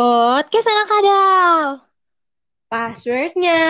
Podcast 0.00 0.64
anak 0.64 0.88
kadal. 0.88 1.64
Passwordnya. 2.72 3.64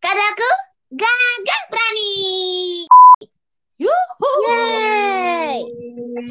Kadalku 0.00 0.50
gagah 0.96 1.62
berani. 1.68 2.16
Yuhu. 3.76 4.32
Yeay. 4.48 5.60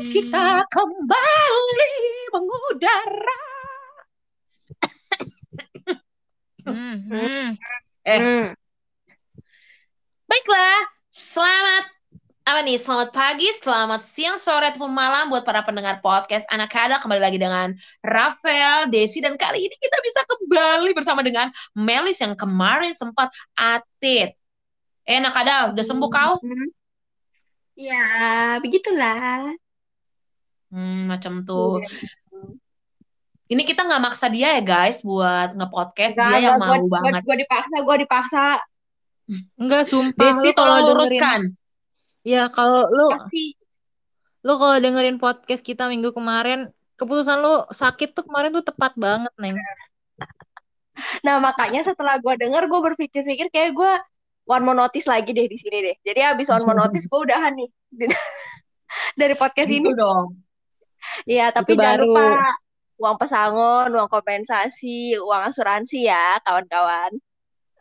Kita 0.10 0.66
kembali 0.74 1.94
mengudara. 2.34 3.46
Hmm, 6.66 6.98
hmm. 7.14 7.48
Eh. 8.10 8.22
Hmm. 8.26 8.58
Baiklah, 10.26 10.82
selamat 11.14 12.01
apa 12.42 12.66
nih? 12.66 12.78
Selamat 12.78 13.14
pagi, 13.14 13.46
selamat 13.54 14.02
siang, 14.02 14.38
sore 14.42 14.74
ataupun 14.74 14.90
malam 14.90 15.30
buat 15.30 15.46
para 15.46 15.62
pendengar 15.62 16.02
podcast 16.02 16.50
Anak 16.50 16.74
Kadal 16.74 16.98
kembali 16.98 17.22
lagi 17.22 17.38
dengan 17.38 17.70
Rafael, 18.02 18.90
Desi 18.90 19.22
dan 19.22 19.38
kali 19.38 19.62
ini 19.62 19.76
kita 19.78 19.98
bisa 20.02 20.26
kembali 20.26 20.92
bersama 20.98 21.22
dengan 21.22 21.54
Melis 21.78 22.18
yang 22.18 22.34
kemarin 22.34 22.98
sempat 22.98 23.30
atit. 23.54 24.34
Eh, 25.06 25.16
Anak 25.22 25.38
Kadal, 25.38 25.78
udah 25.78 25.86
sembuh 25.86 26.10
kau? 26.10 26.34
Hmm. 26.42 26.70
Ya, 27.78 28.06
begitulah. 28.58 29.54
Hmm, 30.74 31.14
macam 31.14 31.46
tuh. 31.46 31.86
Ini 33.52 33.62
kita 33.68 33.86
nggak 33.86 34.02
maksa 34.02 34.34
dia 34.34 34.58
ya 34.58 34.64
guys 34.66 35.06
buat 35.06 35.54
nge-podcast. 35.54 36.18
Dia 36.18 36.40
yang 36.42 36.58
mau 36.58 36.74
gua, 36.90 37.06
banget. 37.06 37.22
Gue 37.22 37.38
dipaksa, 37.46 37.76
gue 37.86 37.96
dipaksa. 38.02 38.46
Enggak 39.62 39.84
sumpah 39.86 40.18
Desi 40.26 40.50
tolong 40.58 40.82
dengerin 40.82 40.90
luruskan. 40.90 41.42
Ya 42.22 42.48
kalau 42.54 42.86
lu 42.88 43.06
Pasti. 43.14 43.58
lu 44.42 44.54
kalau 44.58 44.78
dengerin 44.78 45.18
podcast 45.18 45.62
kita 45.62 45.90
minggu 45.90 46.14
kemarin 46.14 46.70
keputusan 46.98 47.42
lu 47.42 47.66
sakit 47.70 48.14
tuh 48.14 48.26
kemarin 48.26 48.54
tuh 48.54 48.66
tepat 48.66 48.94
banget, 48.96 49.34
Neng. 49.38 49.58
Nah, 51.26 51.42
makanya 51.42 51.82
setelah 51.82 52.22
gue 52.22 52.34
denger, 52.38 52.68
gue 52.70 52.80
berpikir-pikir 52.94 53.50
kayak 53.50 53.74
gue 53.74 53.92
one 54.46 54.62
more 54.62 54.78
notice 54.78 55.10
lagi 55.10 55.34
deh 55.34 55.50
di 55.50 55.58
sini 55.58 55.82
deh. 55.82 55.96
Jadi 56.06 56.20
abis 56.22 56.52
one 56.52 56.62
more 56.62 56.78
notice, 56.78 57.10
gue 57.10 57.20
udahan 57.26 57.58
nih. 57.58 57.70
Dari 59.20 59.34
podcast 59.34 59.72
Gitu 59.72 59.82
ini. 59.82 59.98
dong. 59.98 60.38
Iya, 61.26 61.50
tapi 61.50 61.74
Itu 61.74 61.82
jangan 61.82 61.98
baru. 61.98 62.06
lupa 62.06 62.28
uang 63.02 63.16
pesangon, 63.18 63.90
uang 63.98 64.10
kompensasi, 64.12 65.18
uang 65.18 65.42
asuransi 65.50 66.06
ya, 66.06 66.38
kawan-kawan. 66.46 67.18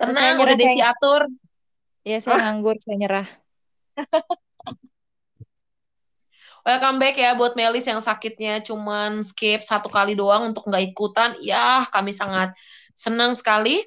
Saya 0.00 0.06
Tenang, 0.16 0.24
nyerah, 0.40 0.44
udah 0.48 0.56
Desi 0.56 0.72
saya- 0.80 0.88
atur. 0.96 1.22
Ya 2.00 2.18
saya 2.24 2.36
nganggur, 2.40 2.76
saya 2.80 2.96
nyerah. 2.96 3.26
Welcome 6.60 7.00
back 7.00 7.16
ya 7.16 7.32
buat 7.32 7.56
Melis 7.56 7.88
yang 7.88 8.04
sakitnya 8.04 8.60
cuman 8.60 9.24
skip 9.24 9.64
satu 9.64 9.88
kali 9.88 10.12
doang 10.12 10.52
untuk 10.52 10.68
nggak 10.68 10.92
ikutan. 10.92 11.32
Ya, 11.40 11.88
kami 11.88 12.12
sangat 12.12 12.52
senang 12.92 13.32
sekali. 13.32 13.80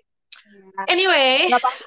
Anyway, 0.89 1.53
Gak 1.53 1.61
apa-apa. 1.61 1.86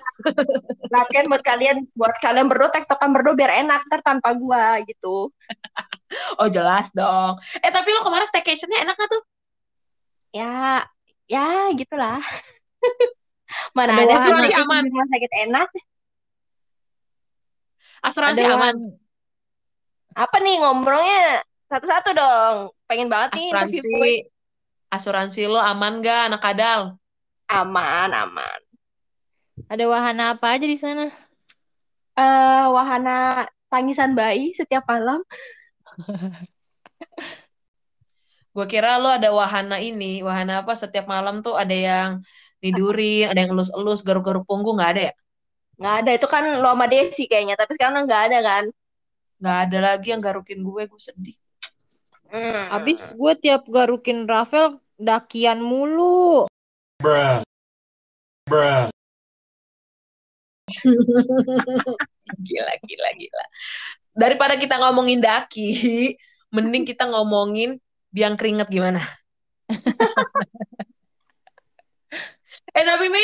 Latihan 0.95 1.27
buat 1.27 1.43
kalian, 1.43 1.91
buat 1.99 2.15
kalian 2.23 2.47
berdua 2.47 2.71
tektokan 2.71 3.11
berdua 3.11 3.35
biar 3.35 3.67
enak 3.67 3.83
ntar 3.91 4.01
tanpa 4.07 4.31
gua 4.39 4.79
gitu. 4.87 5.35
oh 6.41 6.49
jelas 6.49 6.95
dong. 6.95 7.35
Eh 7.67 7.71
tapi 7.75 7.91
lo 7.91 8.07
kemarin 8.07 8.31
staycationnya 8.31 8.87
enak 8.87 8.95
gak 8.95 9.11
tuh? 9.11 9.23
Ya, 10.31 10.87
ya 11.27 11.75
gitulah. 11.75 12.23
Mana 13.77 14.07
Ada 14.07 14.23
sih 14.23 14.55
aman. 14.55 14.87
rumah 14.87 15.07
sakit 15.11 15.33
enak. 15.51 15.69
Asuransi 18.05 18.43
Ada 18.45 18.57
aman. 18.57 18.77
Apa 20.17 20.37
nih 20.41 20.57
ngomongnya 20.61 21.45
satu-satu 21.69 22.11
dong. 22.17 22.57
Pengen 22.89 23.09
banget 23.13 23.37
nih 23.37 23.53
interview. 23.53 23.83
Asuransi. 23.85 24.17
Asuransi 24.87 25.43
lo 25.51 25.61
aman 25.61 26.01
gak 26.01 26.33
anak 26.33 26.41
kadal? 26.41 26.81
Aman, 27.51 28.11
aman. 28.15 28.61
Ada 29.67 29.85
wahana 29.89 30.37
apa 30.37 30.57
aja 30.57 30.67
di 30.69 30.79
sana? 30.79 31.09
Eh, 32.17 32.65
wahana 32.73 33.49
tangisan 33.69 34.17
bayi 34.17 34.57
setiap 34.57 34.89
malam. 34.89 35.21
Gue 38.57 38.65
kira 38.73 38.97
lo 38.97 39.13
ada 39.13 39.29
wahana 39.37 39.77
ini. 39.77 40.25
Wahana 40.25 40.65
apa 40.65 40.73
setiap 40.73 41.05
malam 41.05 41.45
tuh 41.45 41.61
ada 41.61 41.77
yang 41.77 42.25
tidurin, 42.65 43.29
ada 43.29 43.45
yang 43.45 43.53
elus-elus, 43.53 44.01
garuk-garuk 44.01 44.49
punggung. 44.49 44.81
Gak 44.81 44.97
ada 44.97 45.03
ya? 45.13 45.15
Nggak 45.77 45.95
ada, 46.05 46.11
itu 46.17 46.27
kan 46.29 46.45
lo 46.57 46.73
sama 46.73 46.87
Desi 46.89 47.25
kayaknya. 47.29 47.57
Tapi 47.57 47.77
sekarang 47.77 48.09
nggak 48.09 48.23
ada 48.33 48.39
kan. 48.41 48.65
Gak 49.37 49.59
ada 49.69 49.79
lagi 49.93 50.17
yang 50.17 50.23
garukin 50.25 50.65
gue. 50.65 50.83
Gue 50.89 51.01
sedih. 51.01 51.37
Hmm. 52.33 52.73
Abis 52.73 53.13
gue 53.13 53.33
tiap 53.39 53.69
garukin 53.69 54.25
Rafael 54.25 54.81
dakian 54.97 55.61
mulu. 55.61 56.49
Bruh. 56.99 57.45
Bruh. 58.49 58.89
Gila, 62.27 62.75
gila, 62.83 63.11
gila. 63.15 63.45
Daripada 64.17 64.59
kita 64.59 64.83
ngomongin 64.83 65.23
daki, 65.23 66.11
mending 66.51 66.83
kita 66.83 67.07
ngomongin 67.07 67.79
biang 68.11 68.35
keringet 68.35 68.67
gimana. 68.67 68.99
eh 72.77 72.83
tapi 72.83 73.07
Mi, 73.07 73.23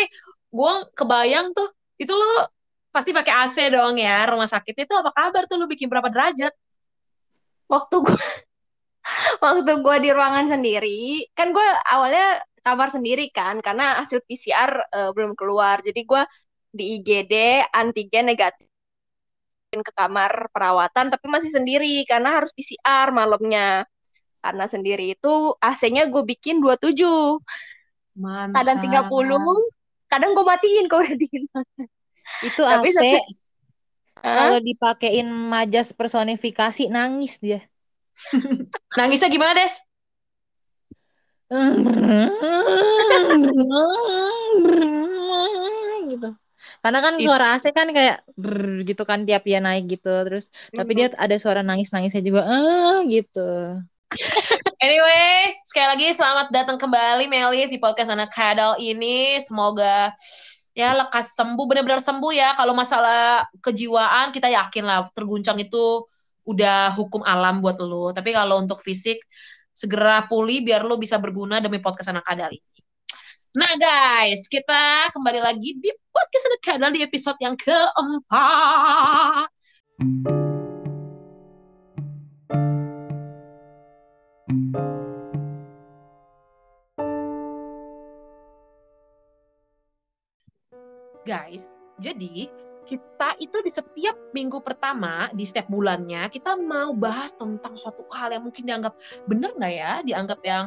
gue 0.54 0.72
kebayang 0.94 1.50
tuh, 1.50 1.66
itu 2.04 2.14
lo 2.14 2.50
pasti 2.92 3.10
pakai 3.14 3.32
AC 3.46 3.56
dong 3.72 3.96
ya, 3.96 4.28
rumah 4.28 4.50
sakit. 4.50 4.74
Itu 4.84 4.94
apa 4.98 5.10
kabar 5.14 5.46
tuh? 5.48 5.56
Lo 5.60 5.66
bikin 5.70 5.88
berapa 5.88 6.10
derajat? 6.12 6.52
waktu 7.72 7.96
gue 8.04 8.20
waktu 9.44 9.72
gue 9.80 9.96
di 10.04 10.10
ruangan 10.12 10.46
sendiri 10.52 11.26
kan 11.32 11.56
gue 11.56 11.68
awalnya 11.88 12.36
kamar 12.62 12.92
sendiri 12.92 13.32
kan 13.34 13.58
karena 13.58 13.98
hasil 14.04 14.22
PCR 14.22 14.70
eh, 14.86 15.10
belum 15.10 15.34
keluar. 15.34 15.82
Jadi 15.82 16.06
gue 16.06 16.22
di 16.72 16.84
IGD 17.00 17.34
antigen 17.74 18.30
negatif 18.30 18.70
ke 19.72 19.92
kamar 19.96 20.52
perawatan 20.52 21.10
tapi 21.10 21.26
masih 21.26 21.50
sendiri 21.50 22.06
karena 22.06 22.38
harus 22.38 22.54
PCR 22.54 23.10
malamnya. 23.10 23.82
Karena 24.42 24.66
sendiri 24.66 25.14
itu 25.14 25.54
AC-nya 25.58 26.06
gue 26.10 26.22
bikin 26.22 26.62
27 26.62 26.98
Mantap. 28.18 28.54
kadang 28.62 28.78
30 28.82 29.81
kadang 30.12 30.30
gue 30.36 30.44
matiin 30.44 30.86
kalau 30.90 31.02
udah 31.08 31.16
dingin 31.16 31.44
Itu 32.44 32.62
Tapi 32.62 32.88
AC 32.92 33.02
Hah? 34.22 34.36
kalau 34.38 34.58
dipakein 34.62 35.26
majas 35.26 35.90
personifikasi 35.90 36.86
nangis 36.92 37.42
dia. 37.42 37.60
Nangisnya 38.98 39.32
gimana, 39.32 39.56
Des? 39.58 39.74
gitu. 46.12 46.28
Karena 46.82 46.98
kan 47.04 47.14
It- 47.18 47.26
suara 47.26 47.44
AC 47.58 47.64
kan 47.74 47.88
kayak 47.90 48.16
brrr 48.38 48.86
gitu 48.88 49.02
kan 49.10 49.26
tiap 49.26 49.42
dia 49.48 49.58
naik 49.58 49.84
gitu 49.92 50.08
terus 50.26 50.44
tapi 50.70 50.90
dia 50.98 51.06
ada 51.18 51.36
suara 51.42 51.60
nangis-nangisnya 51.66 52.22
juga 52.22 52.40
ah 52.46 53.02
gitu. 53.10 53.38
Anyway, 54.82 55.56
sekali 55.64 55.86
lagi 55.88 56.06
selamat 56.12 56.52
datang 56.52 56.76
kembali 56.76 57.30
Melis 57.30 57.70
di 57.70 57.78
podcast 57.80 58.10
Anak 58.12 58.34
Kadal 58.34 58.76
ini. 58.82 59.38
Semoga 59.40 60.12
ya 60.76 60.92
lekas 60.96 61.32
sembuh, 61.38 61.64
benar-benar 61.68 62.02
sembuh 62.02 62.32
ya. 62.34 62.52
Kalau 62.58 62.74
masalah 62.76 63.46
kejiwaan 63.62 64.34
kita 64.34 64.50
yakin 64.52 64.84
lah 64.84 65.08
terguncang 65.16 65.56
itu 65.62 66.04
udah 66.44 66.92
hukum 66.98 67.22
alam 67.24 67.62
buat 67.62 67.78
lo. 67.80 68.12
Tapi 68.12 68.34
kalau 68.34 68.58
untuk 68.60 68.82
fisik 68.82 69.22
segera 69.72 70.26
pulih 70.28 70.60
biar 70.60 70.84
lo 70.84 71.00
bisa 71.00 71.16
berguna 71.16 71.62
demi 71.62 71.80
podcast 71.80 72.12
Anak 72.12 72.26
Kadal 72.26 72.52
ini. 72.52 72.70
Nah 73.52 73.72
guys, 73.76 74.48
kita 74.48 75.12
kembali 75.12 75.40
lagi 75.40 75.76
di 75.76 75.92
podcast 76.10 76.44
Anak 76.52 76.62
Kadal 76.64 76.90
di 76.92 77.00
episode 77.04 77.38
yang 77.40 77.56
keempat. 77.56 78.32
Guys. 91.24 91.72
Jadi 92.00 92.50
kita 92.82 93.38
itu 93.38 93.56
di 93.62 93.70
setiap 93.70 94.16
minggu 94.34 94.58
pertama 94.60 95.30
di 95.32 95.46
setiap 95.46 95.70
bulannya 95.70 96.26
kita 96.28 96.58
mau 96.58 96.92
bahas 96.92 97.30
tentang 97.38 97.78
suatu 97.78 98.04
hal 98.10 98.34
yang 98.34 98.42
mungkin 98.42 98.66
dianggap 98.66 98.94
benar 99.30 99.54
nggak 99.54 99.72
ya, 99.72 99.92
dianggap 100.02 100.40
yang 100.42 100.66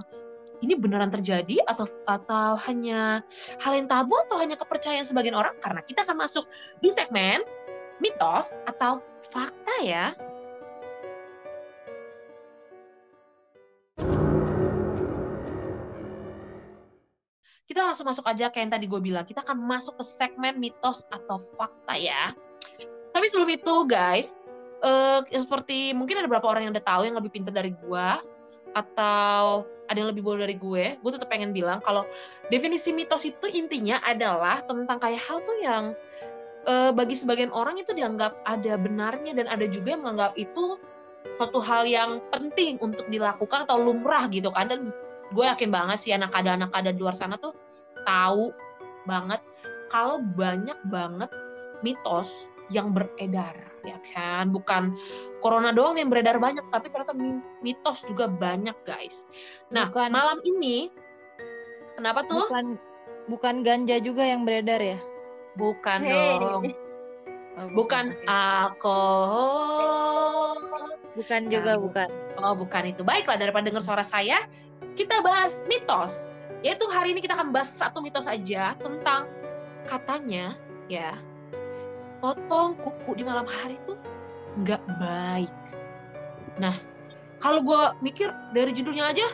ini 0.63 0.73
beneran 0.79 1.11
terjadi 1.11 1.59
atau 1.67 1.85
atau 2.07 2.55
hanya 2.65 3.19
hal 3.59 3.73
yang 3.75 3.91
tabu 3.91 4.15
atau 4.25 4.39
hanya 4.39 4.55
kepercayaan 4.55 5.03
sebagian 5.03 5.35
orang 5.35 5.53
karena 5.59 5.83
kita 5.83 6.07
akan 6.07 6.23
masuk 6.23 6.47
di 6.79 6.89
segmen 6.95 7.43
mitos 7.99 8.55
atau 8.65 9.03
fakta 9.27 9.75
ya. 9.83 10.15
Kita 17.75 17.91
langsung 17.91 18.07
masuk 18.07 18.23
aja 18.23 18.47
kayak 18.47 18.63
yang 18.63 18.73
tadi 18.79 18.87
gue 18.87 19.01
bilang. 19.03 19.27
Kita 19.27 19.43
akan 19.43 19.59
masuk 19.67 19.99
ke 19.99 20.07
segmen 20.07 20.55
mitos 20.55 21.03
atau 21.11 21.43
fakta 21.59 21.99
ya. 21.99 22.31
Tapi 23.11 23.27
sebelum 23.27 23.51
itu 23.51 23.73
guys, 23.83 24.39
eh 24.79 25.19
seperti 25.35 25.91
mungkin 25.91 26.23
ada 26.23 26.31
beberapa 26.31 26.55
orang 26.55 26.63
yang 26.63 26.71
udah 26.71 26.87
tahu 26.87 27.03
yang 27.03 27.19
lebih 27.19 27.35
pintar 27.35 27.51
dari 27.51 27.75
gue 27.75 28.07
atau 28.79 29.67
ada 29.91 29.97
yang 29.99 30.07
lebih 30.07 30.23
bodoh 30.23 30.47
dari 30.47 30.55
gue, 30.55 30.95
gue 30.95 31.11
tetap 31.11 31.27
pengen 31.27 31.51
bilang 31.51 31.83
kalau 31.83 32.07
definisi 32.47 32.95
mitos 32.95 33.27
itu 33.27 33.43
intinya 33.51 33.99
adalah 34.07 34.63
tentang 34.63 34.95
kayak 34.95 35.19
hal 35.27 35.43
tuh 35.43 35.59
yang 35.59 35.91
eh, 36.71 36.95
bagi 36.95 37.19
sebagian 37.19 37.51
orang 37.51 37.75
itu 37.75 37.91
dianggap 37.91 38.39
ada 38.47 38.79
benarnya 38.79 39.35
dan 39.35 39.51
ada 39.51 39.67
juga 39.67 39.99
yang 39.99 40.07
menganggap 40.07 40.31
itu 40.39 40.79
suatu 41.35 41.59
hal 41.59 41.83
yang 41.83 42.23
penting 42.31 42.79
untuk 42.79 43.03
dilakukan 43.11 43.67
atau 43.67 43.83
lumrah 43.83 44.31
gitu 44.31 44.47
kan 44.47 44.71
dan 44.71 44.95
gue 45.35 45.43
yakin 45.43 45.75
banget 45.75 45.97
sih 45.99 46.15
anak 46.15 46.31
ada 46.31 46.55
anak 46.55 46.71
ada 46.71 46.95
di 46.95 47.03
luar 47.03 47.19
sana 47.19 47.35
tuh 47.35 47.64
tahu 48.05 48.53
banget 49.09 49.41
kalau 49.89 50.21
banyak 50.21 50.77
banget 50.89 51.29
mitos 51.81 52.49
yang 52.73 52.93
beredar 52.93 53.53
ya 53.85 54.01
kan 54.13 54.49
bukan 54.49 54.97
corona 55.37 55.69
doang 55.69 56.01
yang 56.01 56.09
beredar 56.09 56.41
banyak 56.41 56.65
tapi 56.73 56.89
ternyata 56.89 57.13
mi- 57.13 57.45
mitos 57.61 58.01
juga 58.09 58.25
banyak 58.25 58.73
guys 58.81 59.29
nah 59.69 59.89
Bukan. 59.93 60.09
malam 60.09 60.41
ini 60.41 60.89
kenapa 61.93 62.25
tuh 62.25 62.41
Bukan 62.49 62.81
bukan 63.29 63.61
ganja 63.61 64.01
juga 64.01 64.25
yang 64.25 64.45
beredar 64.45 64.81
ya? 64.81 64.97
bukan 65.57 65.99
Hey. 66.01 66.37
dong 66.41 66.73
Oh, 67.55 67.71
bukan 67.71 68.11
oke. 68.11 68.27
alkohol 68.27 69.95
Bukan 71.15 71.47
juga 71.47 71.79
Nah, 71.79 71.81
bukan. 71.81 72.07
Oh, 72.43 72.51
bukan 72.59 72.83
itu. 72.91 73.01
Baiklah, 73.07 73.39
daripada 73.39 73.71
dengar 73.71 73.79
suara 73.79 74.03
saya, 74.03 74.43
kita 74.99 75.23
bahas 75.23 75.63
mitos. 75.63 76.27
Yaitu 76.65 76.89
hari 76.89 77.13
ini 77.13 77.21
kita 77.21 77.37
akan 77.37 77.53
bahas 77.53 77.69
satu 77.69 78.01
mitos 78.01 78.25
aja 78.25 78.73
tentang 78.81 79.29
katanya, 79.85 80.57
ya, 80.89 81.13
potong 82.17 82.73
kuku 82.81 83.21
di 83.21 83.23
malam 83.23 83.45
hari 83.45 83.77
tuh 83.85 83.93
nggak 84.65 84.81
baik. 84.97 85.53
Nah, 86.57 86.73
kalau 87.37 87.61
gue 87.61 87.81
mikir 88.01 88.33
dari 88.57 88.73
judulnya 88.73 89.13
aja 89.13 89.27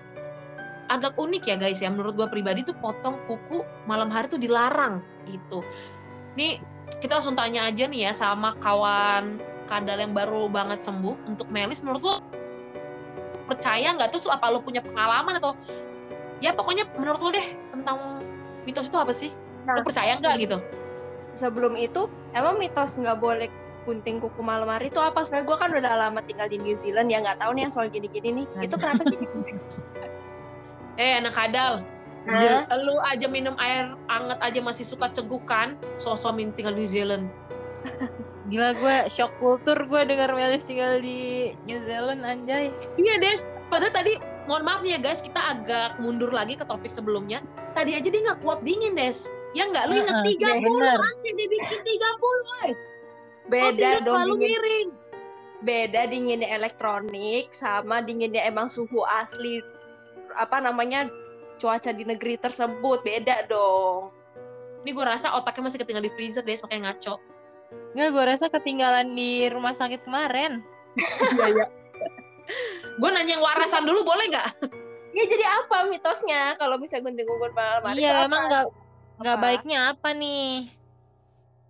agak 0.91 1.15
unik 1.15 1.43
ya 1.47 1.55
guys 1.55 1.79
ya. 1.79 1.87
Menurut 1.87 2.19
gue 2.19 2.27
pribadi 2.27 2.67
tuh 2.67 2.75
potong 2.75 3.15
kuku 3.31 3.63
malam 3.87 4.11
hari 4.11 4.27
tuh 4.27 4.41
dilarang 4.41 4.99
gitu. 5.23 5.63
Nih, 6.35 6.59
kita 6.99 7.23
langsung 7.23 7.39
tanya 7.39 7.71
aja 7.71 7.87
nih 7.87 8.09
ya 8.09 8.11
sama 8.11 8.59
kawan 8.59 9.39
kadal 9.71 10.03
yang 10.03 10.11
baru 10.11 10.51
banget 10.51 10.83
sembuh 10.83 11.15
untuk 11.31 11.47
Melis 11.47 11.79
menurut 11.79 12.03
lo 12.03 12.15
percaya 13.47 13.95
nggak 13.95 14.11
terus 14.11 14.27
apa 14.27 14.51
lo 14.51 14.59
punya 14.59 14.83
pengalaman 14.83 15.39
atau 15.39 15.55
ya 16.41 16.51
pokoknya 16.51 16.89
menurut 16.97 17.21
lo 17.21 17.29
deh 17.31 17.47
tentang 17.71 17.97
mitos 18.65 18.89
itu 18.89 18.97
apa 18.97 19.13
sih 19.13 19.31
Nah, 19.61 19.77
lo 19.77 19.85
percaya 19.85 20.17
nggak 20.17 20.35
gitu 20.41 20.57
sebelum 21.37 21.77
itu 21.77 22.09
emang 22.33 22.57
mitos 22.57 22.97
nggak 22.97 23.21
boleh 23.21 23.47
gunting 23.81 24.21
kuku 24.21 24.41
malam 24.45 24.69
hari 24.69 24.93
itu 24.93 25.01
apa? 25.01 25.25
Soalnya 25.25 25.49
gue 25.49 25.57
kan 25.57 25.69
udah 25.73 25.93
lama 25.97 26.21
tinggal 26.21 26.45
di 26.45 26.61
New 26.61 26.77
Zealand 26.77 27.09
ya 27.09 27.17
nggak 27.17 27.41
tahu 27.41 27.57
nih 27.57 27.65
yang 27.65 27.73
soal 27.73 27.89
gini-gini 27.89 28.45
nih. 28.45 28.69
Itu 28.69 28.77
kenapa 28.77 29.09
sih? 29.09 29.17
eh 31.01 31.17
anak 31.17 31.33
kadal 31.33 31.81
Hah? 32.29 32.69
lu 32.77 32.93
aja 33.09 33.25
minum 33.25 33.57
air 33.57 33.97
anget 34.05 34.37
aja 34.45 34.59
masih 34.61 34.85
suka 34.85 35.09
cegukan 35.09 35.73
sosok 35.97 36.37
min 36.37 36.53
tinggal 36.53 36.77
di 36.77 36.85
New 36.85 36.91
Zealand 36.91 37.25
Gila 38.51 38.75
gue 38.77 38.95
shock 39.07 39.31
kultur 39.39 39.79
gue 39.87 40.01
dengar 40.05 40.35
Melis 40.35 40.61
tinggal 40.67 40.99
di 40.99 41.49
New 41.63 41.79
Zealand 41.87 42.21
anjay. 42.21 42.69
iya 42.99 43.15
Des 43.17 43.47
padahal 43.71 43.95
tadi 43.95 44.19
mohon 44.49 44.63
maaf 44.65 44.81
nih 44.81 44.97
ya 44.97 44.99
guys 45.01 45.21
kita 45.21 45.37
agak 45.37 45.97
mundur 46.01 46.33
lagi 46.33 46.57
ke 46.57 46.65
topik 46.65 46.89
sebelumnya 46.89 47.41
tadi 47.73 47.93
aja 47.93 48.07
dia 48.09 48.21
nggak 48.25 48.41
kuat 48.41 48.59
dingin 48.65 48.97
Des 48.97 49.29
ya 49.53 49.67
nggak 49.69 49.85
lu 49.89 49.93
inget 50.01 50.15
Heeh, 50.25 50.61
30 50.61 50.65
bener. 50.65 50.97
asli 50.97 51.29
dibikin 51.35 51.79
30 51.83 51.99
woy. 52.21 52.69
Beda 53.51 53.89
Roti 53.99 54.05
dong 54.07 54.21
dingin. 54.25 54.39
miring 54.39 54.89
Beda 55.61 56.01
dinginnya 56.09 56.49
elektronik 56.49 57.53
sama 57.53 58.01
dinginnya 58.01 58.41
emang 58.41 58.65
suhu 58.65 59.05
asli 59.05 59.61
apa 60.33 60.57
namanya 60.57 61.05
cuaca 61.61 61.93
di 61.93 62.01
negeri 62.01 62.39
tersebut 62.39 63.05
beda 63.05 63.45
dong. 63.45 64.09
ini 64.81 64.97
gue 64.97 65.05
rasa 65.05 65.29
otaknya 65.37 65.69
masih 65.69 65.77
ketinggal 65.85 66.01
di 66.01 66.09
freezer 66.09 66.41
Des 66.41 66.57
makanya 66.65 66.89
ngaco 66.95 67.21
Nggak, 67.91 68.07
gue 68.11 68.23
rasa 68.23 68.45
ketinggalan 68.47 69.15
di 69.15 69.47
rumah 69.47 69.71
sakit 69.71 70.03
kemarin. 70.03 70.59
Iya, 71.31 71.47
iya. 71.55 71.65
Gue 72.99 73.09
nanya 73.09 73.37
yang 73.39 73.43
warasan 73.43 73.83
dulu 73.87 74.05
boleh 74.05 74.25
nggak? 74.31 74.49
Ya 75.11 75.23
jadi 75.27 75.43
apa 75.43 75.91
mitosnya 75.91 76.55
kalau 76.55 76.79
misalnya 76.79 77.11
gunting 77.11 77.27
kuku 77.27 77.51
malam 77.51 77.83
iya, 77.99 78.23
emang 78.23 78.47
nggak 78.47 78.65
nggak 79.19 79.37
baiknya 79.43 79.79
apa 79.91 80.15
nih? 80.15 80.71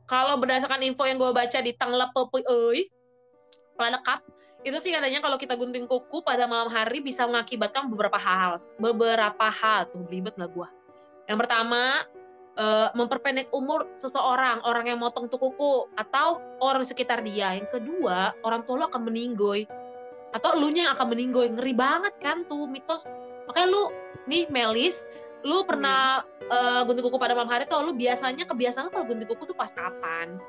Kalau 0.06 0.38
berdasarkan 0.38 0.84
info 0.86 1.08
yang 1.08 1.18
gue 1.18 1.32
baca 1.32 1.60
di 1.64 1.72
Tanglepepui 1.72 2.44
Euy, 2.44 2.92
lengkap, 3.80 4.20
itu 4.62 4.78
sih 4.78 4.92
katanya 4.94 5.24
kalau 5.24 5.42
kita 5.42 5.58
gunting 5.58 5.90
kuku 5.90 6.22
pada 6.22 6.46
malam 6.46 6.70
hari 6.70 7.02
bisa 7.02 7.26
mengakibatkan 7.26 7.90
beberapa 7.90 8.20
hal. 8.20 8.62
Beberapa 8.78 9.48
hal 9.50 9.90
tuh 9.90 10.06
belibet 10.06 10.38
nggak 10.38 10.52
gue? 10.54 10.68
Yang 11.26 11.38
pertama, 11.48 11.82
eh, 12.60 12.90
memperpendek 12.94 13.50
umur 13.56 13.88
seseorang, 13.98 14.62
orang 14.68 14.86
yang 14.92 15.00
motong 15.00 15.32
tuh 15.32 15.40
kuku 15.42 15.90
atau 15.98 16.44
orang 16.62 16.86
sekitar 16.86 17.26
dia. 17.26 17.58
Yang 17.58 17.80
kedua, 17.80 18.36
orang 18.46 18.68
tua 18.68 18.84
lo 18.84 18.86
akan 18.92 19.08
meninggoy 19.10 19.66
atau 20.32 20.56
elunya 20.56 20.88
yang 20.90 20.94
akan 20.96 21.08
meninggoy. 21.12 21.48
Ngeri 21.52 21.74
banget 21.76 22.14
kan 22.20 22.44
tuh 22.48 22.68
mitos. 22.68 23.08
Makanya 23.50 23.68
lu 23.68 23.84
nih 24.28 24.48
Melis, 24.52 25.04
lu 25.44 25.64
pernah 25.68 26.24
eh, 26.48 26.82
gunting 26.88 27.04
kuku 27.06 27.18
pada 27.20 27.36
malam 27.36 27.50
hari 27.52 27.68
tuh 27.68 27.84
lu 27.84 27.92
biasanya 27.96 28.48
kebiasaan 28.48 28.88
lu 28.88 28.92
kalau 28.94 29.06
gunting 29.08 29.30
kuku 29.30 29.44
tuh 29.50 29.58
pas 29.58 29.72
kapan? 29.72 30.40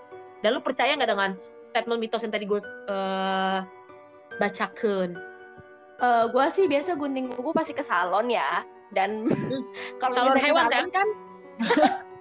Dan 0.43 0.59
lu 0.59 0.61
percaya 0.63 0.95
nggak 0.99 1.11
dengan 1.11 1.39
statement 1.63 2.01
mitos 2.03 2.23
yang 2.23 2.33
tadi 2.35 2.45
gue 2.47 2.61
eh, 2.91 3.59
bacakan? 4.39 5.33
Eh, 6.03 6.25
gua 6.35 6.51
sih 6.51 6.67
biasa 6.67 6.99
gunting 6.99 7.31
kuku 7.31 7.55
pasti 7.55 7.73
ke 7.79 7.87
salon 7.87 8.27
ya. 8.27 8.67
Dan 8.93 9.31
kalau 10.03 10.13
Salon 10.13 10.37
kita 10.37 10.53
hewan, 10.53 10.67
salon 10.69 10.91
kan 10.93 11.09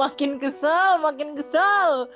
Makin 0.00 0.36
kesel, 0.36 1.00
makin 1.00 1.32
kesel. 1.32 2.12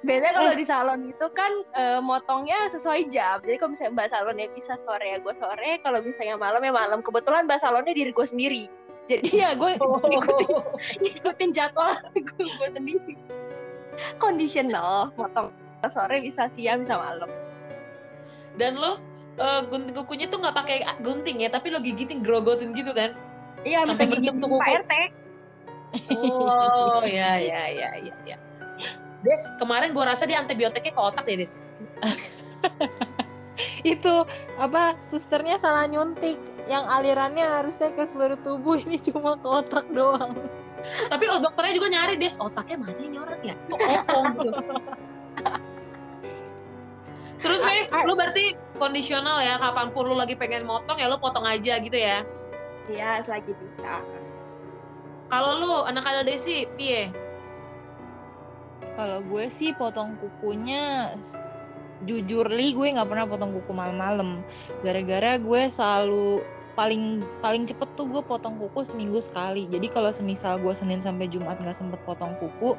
Biasanya 0.00 0.32
kalau 0.32 0.52
di 0.56 0.64
salon 0.64 1.00
itu 1.12 1.26
kan 1.36 1.52
eh, 1.76 2.00
motongnya 2.00 2.68
sesuai 2.72 3.12
jam. 3.12 3.40
Jadi 3.44 3.56
kalau 3.60 3.70
misalnya 3.76 3.92
mbak 3.96 4.08
salonnya 4.08 4.46
bisa 4.56 4.74
sore 4.84 5.06
ya 5.06 5.18
gue 5.20 5.34
sore. 5.36 5.70
Kalau 5.84 5.98
misalnya 6.00 6.36
malam 6.40 6.60
ya 6.64 6.72
malam. 6.72 6.98
Kebetulan 7.04 7.44
mbak 7.44 7.60
salonnya 7.60 7.92
diri 7.92 8.12
gue 8.12 8.26
sendiri. 8.26 8.64
Jadi 9.10 9.28
ya 9.42 9.58
gue 9.58 9.70
ikutin, 9.78 10.18
ikutin 11.02 11.50
jadwal 11.52 11.98
gue 12.16 12.68
sendiri. 12.72 13.14
Conditional, 14.16 15.12
motong 15.18 15.52
sore 15.88 16.24
bisa 16.24 16.48
siang 16.52 16.86
bisa 16.86 16.96
malam. 16.96 17.28
Dan 18.56 18.80
lu 18.80 18.96
eh, 19.36 19.60
gunting 19.68 19.94
kukunya 19.96 20.26
tuh 20.32 20.40
nggak 20.40 20.56
pakai 20.56 20.78
gunting 21.04 21.44
ya, 21.44 21.52
tapi 21.52 21.68
lo 21.68 21.82
gigitin 21.82 22.24
grogotin 22.24 22.72
gitu 22.72 22.96
kan? 22.96 23.12
Iya, 23.60 23.84
Sampai 23.84 24.08
sampai 24.08 24.16
gigi 24.16 24.28
mendem 24.32 24.36
tuh 24.40 24.48
kuku. 24.56 24.72
RT. 24.80 24.94
Oh 26.14 27.02
ya 27.02 27.36
ya 27.36 27.62
ya 27.68 27.90
ya 27.98 28.14
ya. 28.24 28.38
Des, 29.20 29.42
kemarin 29.60 29.92
gue 29.92 30.04
rasa 30.04 30.24
dia 30.24 30.40
antibiotiknya 30.40 30.96
ke 30.96 31.00
otak 31.00 31.24
deh, 31.28 31.36
Des. 31.44 31.60
Itu 33.84 34.24
apa 34.56 34.96
susternya 35.04 35.60
salah 35.60 35.84
nyuntik. 35.84 36.40
Yang 36.70 36.84
alirannya 36.86 37.44
harusnya 37.44 37.90
ke 37.92 38.06
seluruh 38.06 38.38
tubuh 38.40 38.78
ini 38.80 38.96
cuma 39.02 39.36
ke 39.36 39.48
otak 39.48 39.84
doang. 39.92 40.38
Tapi 41.12 41.24
oh, 41.28 41.42
dokternya 41.44 41.74
juga 41.76 41.88
nyari, 41.92 42.14
Des, 42.16 42.40
otaknya 42.40 42.76
mana 42.80 42.96
orang 43.20 43.40
ya? 43.44 43.54
Kok 43.68 43.78
kosong 43.78 44.24
gitu. 44.40 44.50
Terus 47.40 47.60
nih, 47.64 47.88
lu 48.04 48.12
berarti 48.16 48.52
kondisional 48.76 49.40
ya, 49.40 49.56
kapan 49.56 49.88
pun 49.92 50.04
lu 50.08 50.16
lagi 50.16 50.36
pengen 50.36 50.68
motong 50.68 51.00
ya 51.00 51.08
lu 51.08 51.16
potong 51.16 51.48
aja 51.48 51.80
gitu 51.80 51.96
ya. 51.96 52.20
Iya, 52.88 53.24
selagi 53.24 53.52
bisa. 53.56 54.04
Kalau 55.32 55.50
lu 55.62 55.72
anak 55.88 56.04
ada 56.04 56.20
Desi, 56.20 56.68
piye? 56.76 57.08
Kalau 59.00 59.24
gue 59.24 59.48
sih 59.48 59.72
potong 59.72 60.20
kukunya 60.20 61.16
jujur 62.04 62.48
li 62.52 62.76
gue 62.76 62.92
nggak 62.92 63.08
pernah 63.08 63.24
potong 63.24 63.56
kuku 63.56 63.72
malam-malam. 63.72 64.44
Gara-gara 64.84 65.40
gue 65.40 65.62
selalu 65.72 66.44
paling 66.76 67.24
paling 67.40 67.64
cepet 67.64 67.88
tuh 67.96 68.04
gue 68.12 68.20
potong 68.20 68.60
kuku 68.60 68.84
seminggu 68.84 69.24
sekali. 69.24 69.64
Jadi 69.72 69.88
kalau 69.88 70.12
semisal 70.12 70.60
gue 70.60 70.76
Senin 70.76 71.00
sampai 71.00 71.32
Jumat 71.32 71.56
nggak 71.64 71.76
sempet 71.80 72.00
potong 72.04 72.36
kuku, 72.44 72.76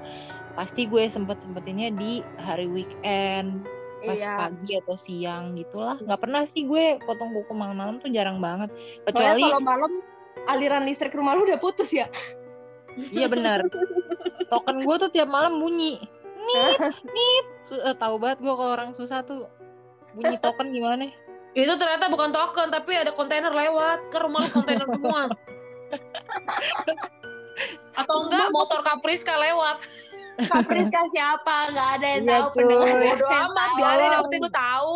pasti 0.53 0.85
gue 0.85 1.09
sempet 1.09 1.41
sempetinnya 1.41 1.89
di 1.97 2.21
hari 2.37 2.69
weekend 2.69 3.65
pas 4.01 4.17
Iya. 4.17 4.33
pagi 4.33 4.71
atau 4.81 4.97
siang 4.97 5.53
gitulah. 5.57 5.97
Nggak 6.01 6.21
pernah 6.21 6.41
sih 6.45 6.65
gue 6.65 6.97
potong 7.05 7.33
kuku 7.33 7.53
malam-malam 7.53 8.01
tuh 8.01 8.09
jarang 8.09 8.41
banget. 8.41 8.69
Soalnya 9.09 9.37
Kecuali 9.37 9.43
kalau 9.45 9.61
malam 9.61 9.91
aliran 10.49 10.83
listrik 10.89 11.13
rumah 11.13 11.37
lu 11.37 11.45
udah 11.45 11.61
putus 11.61 11.93
ya. 11.93 12.09
Iya 13.11 13.27
benar. 13.27 13.65
Token 14.47 14.83
gue 14.83 14.95
tuh 14.99 15.09
tiap 15.09 15.29
malam 15.31 15.59
bunyi. 15.59 16.01
Nit, 16.41 16.79
nit. 17.05 17.45
Su- 17.63 17.79
eh, 17.79 17.95
tahu 17.95 18.17
banget 18.17 18.41
gue 18.41 18.53
kalau 18.53 18.71
orang 18.73 18.91
susah 18.91 19.21
tuh 19.21 19.47
bunyi 20.11 20.35
token 20.41 20.73
gimana? 20.73 21.07
Itu 21.51 21.75
ternyata 21.75 22.07
bukan 22.07 22.31
token, 22.31 22.71
tapi 22.71 22.95
ada 22.95 23.11
kontainer 23.11 23.51
lewat. 23.51 24.07
Ke 24.11 24.17
rumah 24.23 24.47
kontainer 24.49 24.87
semua. 24.87 25.27
Atau 27.95 28.15
enggak 28.27 28.47
motor 28.55 28.79
Capriska 28.81 29.35
lewat. 29.35 29.83
Kak 30.41 30.63
Priska 30.65 31.01
siapa? 31.11 31.69
Gak 31.75 31.89
ada 31.99 32.07
yang 32.17 32.23
Iya, 32.23 32.31
tahu 32.33 32.47
pendengar 32.55 32.95
Bodo 32.97 33.27
yang 33.29 33.45
amat, 33.51 33.67
tahu. 33.67 33.77
biarin 33.77 34.09
yang 34.09 34.23
penting 34.25 34.41
lu 34.41 34.51
tahu. 34.51 34.93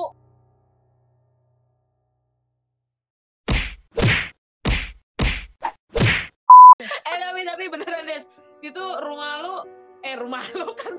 Nih 7.59 7.67
beneran 7.71 8.05
Des. 8.07 8.25
Itu 8.61 8.83
rumah 9.01 9.43
lu 9.43 9.55
eh 10.05 10.15
rumah 10.15 10.43
lu 10.59 10.69
kan. 10.77 10.93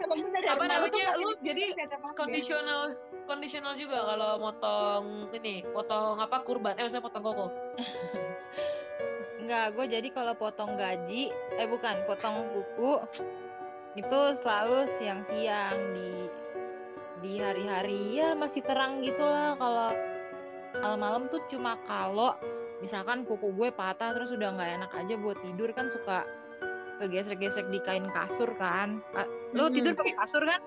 Emang 0.00 0.18
bener 0.24 0.42
ya, 0.42 0.56
Apa 0.56 0.64
namanya? 0.64 1.14
Lu 1.20 1.36
jadi. 1.44 1.76
Conditional 2.16 2.96
conditional 3.24 3.78
juga 3.78 4.02
kalau 4.02 4.42
motong 4.42 5.30
ini, 5.30 5.62
potong 5.70 6.18
apa 6.18 6.42
kurban, 6.42 6.74
eh 6.74 6.82
maksudnya 6.84 7.06
potong 7.06 7.22
koko. 7.22 7.46
Enggak, 9.42 9.74
gue 9.74 9.86
jadi 9.90 10.08
kalau 10.10 10.34
potong 10.38 10.74
gaji, 10.74 11.30
eh 11.58 11.66
bukan, 11.66 12.02
potong 12.06 12.46
kuku 12.50 12.92
itu 13.92 14.20
selalu 14.40 14.88
siang-siang 14.96 15.76
di 15.92 16.12
di 17.22 17.32
hari-hari 17.38 18.18
ya 18.18 18.34
masih 18.34 18.64
terang 18.64 19.04
gitu 19.04 19.22
lah 19.22 19.54
kalau 19.54 19.94
malam-malam 20.80 21.28
tuh 21.28 21.38
cuma 21.52 21.76
kalau 21.84 22.34
misalkan 22.82 23.22
kuku 23.22 23.54
gue 23.54 23.70
patah 23.70 24.12
terus 24.12 24.28
udah 24.28 24.52
nggak 24.52 24.70
enak 24.76 24.90
aja 24.92 25.14
buat 25.16 25.38
tidur 25.38 25.70
kan 25.70 25.86
suka 25.86 26.26
kegesek-gesek 26.98 27.66
di 27.70 27.78
kain 27.80 28.06
kasur 28.10 28.50
kan. 28.58 28.98
Lu 29.54 29.66
Mhm. 29.66 29.74
tidur 29.74 29.92
pakai 29.94 30.14
kasur 30.18 30.42
kan? 30.42 30.60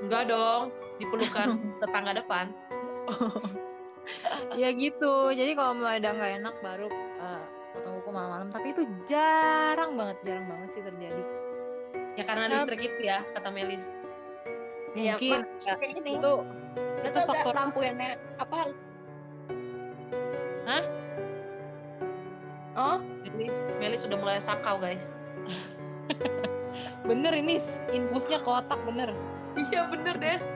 Enggak 0.00 0.28
dong, 0.28 0.72
dipelukan 0.96 1.48
tetangga 1.80 2.12
depan. 2.16 2.46
ya 4.56 4.68
gitu. 4.72 5.30
Jadi 5.30 5.52
kalau 5.52 5.76
mulai 5.76 6.00
udah 6.00 6.12
nggak 6.12 6.32
enak 6.40 6.54
baru 6.60 6.86
eh, 7.16 7.44
potong 7.72 7.94
kuku 8.00 8.10
malam-malam. 8.10 8.48
Tapi 8.50 8.66
itu 8.72 8.82
jarang 9.04 9.96
banget, 9.96 10.16
jarang 10.24 10.46
banget 10.48 10.68
sih 10.72 10.82
terjadi. 10.82 11.22
Ya 12.16 12.24
karena 12.24 12.44
listrik 12.50 12.80
itu 12.80 13.00
ya, 13.04 13.20
kata 13.36 13.52
Melis. 13.52 13.92
Iya, 14.96 15.20
Mungkin 15.20 15.40
ya, 15.60 15.74
ini. 15.84 16.16
itu 16.16 16.32
Itu 17.04 17.18
faktor 17.22 17.52
lampu 17.52 17.84
yang 17.84 18.00
apa? 18.40 18.72
Oh, 22.86 23.02
Melis, 23.26 23.66
Melis 23.82 24.06
sudah 24.06 24.14
mulai 24.14 24.38
sakau 24.38 24.78
guys. 24.78 25.10
bener 27.10 27.34
ini 27.34 27.58
infusnya 27.90 28.38
ke 28.38 28.46
otak 28.46 28.78
bener. 28.86 29.10
Iya 29.58 29.90
bener 29.90 30.14
Des. 30.22 30.46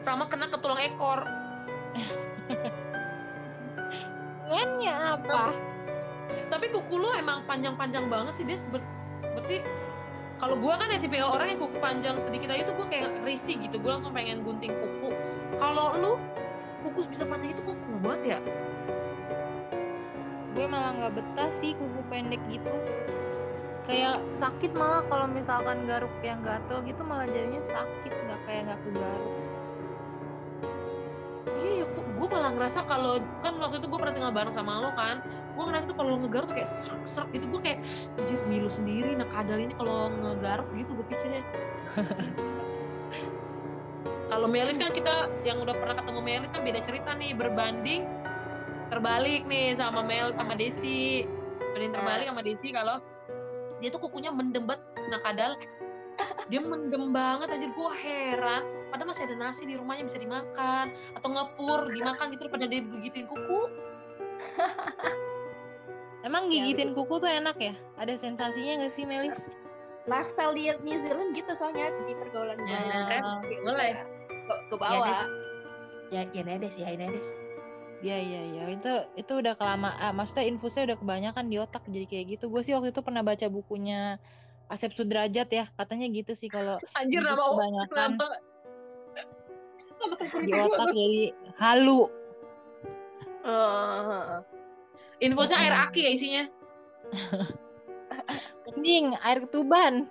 Sama 0.00 0.24
kena 0.32 0.48
ke 0.48 0.56
tulang 0.64 0.80
ekor. 0.80 1.20
Dengannya 4.48 4.94
apa? 4.96 5.52
Tapi 6.48 6.66
kuku 6.72 6.96
lu 6.96 7.12
emang 7.20 7.44
panjang-panjang 7.44 8.08
banget 8.08 8.40
sih 8.40 8.48
Des. 8.48 8.64
Ber- 8.72 8.88
berarti 9.20 9.60
kalau 10.40 10.56
gua 10.56 10.80
kan 10.80 10.88
ya 10.88 10.96
tipe 11.04 11.20
orang 11.20 11.52
yang 11.52 11.60
kuku 11.60 11.76
panjang 11.84 12.16
sedikit 12.16 12.48
aja 12.48 12.64
tuh 12.64 12.80
gua 12.80 12.88
kayak 12.88 13.12
risih 13.28 13.60
gitu. 13.60 13.76
Gua 13.76 14.00
langsung 14.00 14.16
pengen 14.16 14.40
gunting 14.40 14.72
kuku. 14.72 15.12
Kalau 15.60 15.92
lu 16.00 16.16
kuku 16.80 17.12
bisa 17.12 17.28
panjang 17.28 17.52
itu 17.52 17.60
kuku 17.60 17.84
kuat 18.00 18.24
ya? 18.24 18.40
Gue 20.54 20.66
malah 20.66 20.90
nggak 20.98 21.12
betah 21.14 21.50
sih 21.54 21.78
kuku 21.78 22.00
pendek 22.10 22.42
gitu. 22.50 22.74
Kayak 23.86 24.22
sakit 24.38 24.70
malah 24.74 25.02
kalau 25.10 25.26
misalkan 25.26 25.86
garuk 25.86 26.12
yang 26.22 26.42
gatel 26.46 26.82
gitu 26.86 27.02
malah 27.02 27.26
jadinya 27.26 27.62
sakit 27.64 28.12
nggak 28.12 28.40
kayak 28.46 28.62
nggak 28.70 28.80
kegaruk. 28.86 29.34
Iya, 31.60 31.84
gue 31.92 32.28
malah 32.28 32.52
ngerasa 32.56 32.88
kalau 32.88 33.20
kan 33.44 33.56
waktu 33.60 33.80
itu 33.80 33.86
gue 33.88 33.98
pernah 34.00 34.14
tinggal 34.16 34.32
bareng 34.32 34.52
sama 34.52 34.80
lo 34.80 34.90
kan, 34.96 35.20
gue 35.56 35.64
ngerasa 35.64 35.92
tuh 35.92 35.96
kalau 35.96 36.16
ngegaruk 36.20 36.48
tuh 36.48 36.56
kayak 36.56 36.68
serak-serak 36.68 37.28
gitu, 37.36 37.46
gue 37.52 37.60
kayak 37.60 37.80
anjir 38.16 38.40
ngilu 38.48 38.70
sendiri, 38.72 39.12
nah 39.16 39.28
kadal 39.28 39.60
ini 39.60 39.76
kalau 39.76 40.08
ngegaruk 40.08 40.68
gitu 40.72 40.96
gue 40.96 41.06
pikirnya. 41.08 41.44
kalau 44.32 44.48
Melis 44.48 44.80
kan 44.80 44.94
kita 44.94 45.28
yang 45.44 45.60
udah 45.60 45.76
pernah 45.76 46.00
ketemu 46.00 46.20
Melis 46.22 46.48
kan 46.48 46.64
beda 46.64 46.80
cerita 46.80 47.12
nih 47.12 47.36
berbanding 47.36 48.08
terbalik 48.90 49.46
nih 49.46 49.78
sama 49.78 50.02
Mel 50.02 50.34
sama 50.34 50.58
Desi 50.58 51.24
berbanding 51.70 51.94
terbalik 51.94 52.26
sama 52.28 52.42
Desi 52.42 52.68
kalau 52.74 52.96
dia 53.78 53.88
tuh 53.88 54.02
kukunya 54.02 54.34
mendem 54.34 54.66
banget 54.66 54.82
nah 55.08 55.20
kadal 55.22 55.54
dia 56.50 56.60
mendem 56.60 57.14
banget 57.14 57.48
aja 57.54 57.66
gue 57.70 57.90
heran 58.02 58.62
padahal 58.90 59.08
masih 59.14 59.24
ada 59.30 59.36
nasi 59.38 59.62
di 59.70 59.78
rumahnya 59.78 60.04
bisa 60.10 60.18
dimakan 60.18 60.90
atau 61.14 61.28
ngepur 61.30 61.94
dimakan 61.94 62.34
gitu 62.34 62.50
pada 62.50 62.66
dia 62.66 62.82
gigitin 62.82 63.30
kuku 63.30 63.60
Emang 66.20 66.52
Ya, 66.52 66.68
gigitin 66.68 66.92
kuku 66.92 67.16
tuh 67.16 67.32
enak 67.32 67.56
ya? 67.56 67.72
Ada 67.96 68.20
sensasinya 68.20 68.84
nggak 68.84 68.92
sih 68.92 69.08
Melis? 69.08 69.48
lifestyle 70.08 70.56
di 70.56 70.68
New 70.80 70.98
Zealand 71.00 71.36
gitu 71.36 71.52
soalnya 71.52 71.92
di 72.08 72.16
pergaulan 72.16 72.56
gue. 72.56 72.72
Ya, 72.72 73.04
kan? 73.06 73.22
Kayak 73.46 73.62
Boleh. 73.62 73.92
Ke, 74.28 74.54
ke 74.72 74.76
bawah. 74.76 75.06
Des. 75.06 75.22
ya 76.10 76.22
ya 76.34 76.42
nedes 76.42 76.74
ya 76.74 76.90
nedes 76.90 77.38
Iya 78.00 78.16
iya 78.16 78.40
iya 78.48 78.64
itu 78.72 78.92
itu 79.20 79.32
udah 79.44 79.54
kelamaan. 79.60 80.12
Maksudnya 80.16 80.48
infusnya 80.48 80.88
udah 80.92 80.96
kebanyakan 80.96 81.44
di 81.52 81.56
otak 81.60 81.84
jadi 81.84 82.06
kayak 82.08 82.26
gitu. 82.36 82.48
Gue 82.48 82.64
sih 82.64 82.72
waktu 82.72 82.96
itu 82.96 83.04
pernah 83.04 83.20
baca 83.20 83.46
bukunya 83.52 84.16
Asep 84.72 84.94
Sudrajat 84.96 85.50
ya 85.52 85.68
katanya 85.76 86.06
gitu 86.08 86.32
sih 86.32 86.48
kalau 86.48 86.80
anjir 86.98 87.20
nama 87.20 87.36
kebanyakan 87.36 88.10
nama 88.16 88.38
nama 90.00 90.14
di 90.46 90.52
otak 90.56 90.88
jadi 90.96 91.22
halu. 91.60 92.08
Eh, 93.40 94.36
infusnya 95.24 95.58
air 95.60 95.74
Mm-mm. 95.76 95.86
aki 95.88 96.00
ya 96.04 96.10
isinya 96.12 96.44
Mending 98.68 99.16
air 99.20 99.38
ketuban. 99.44 100.08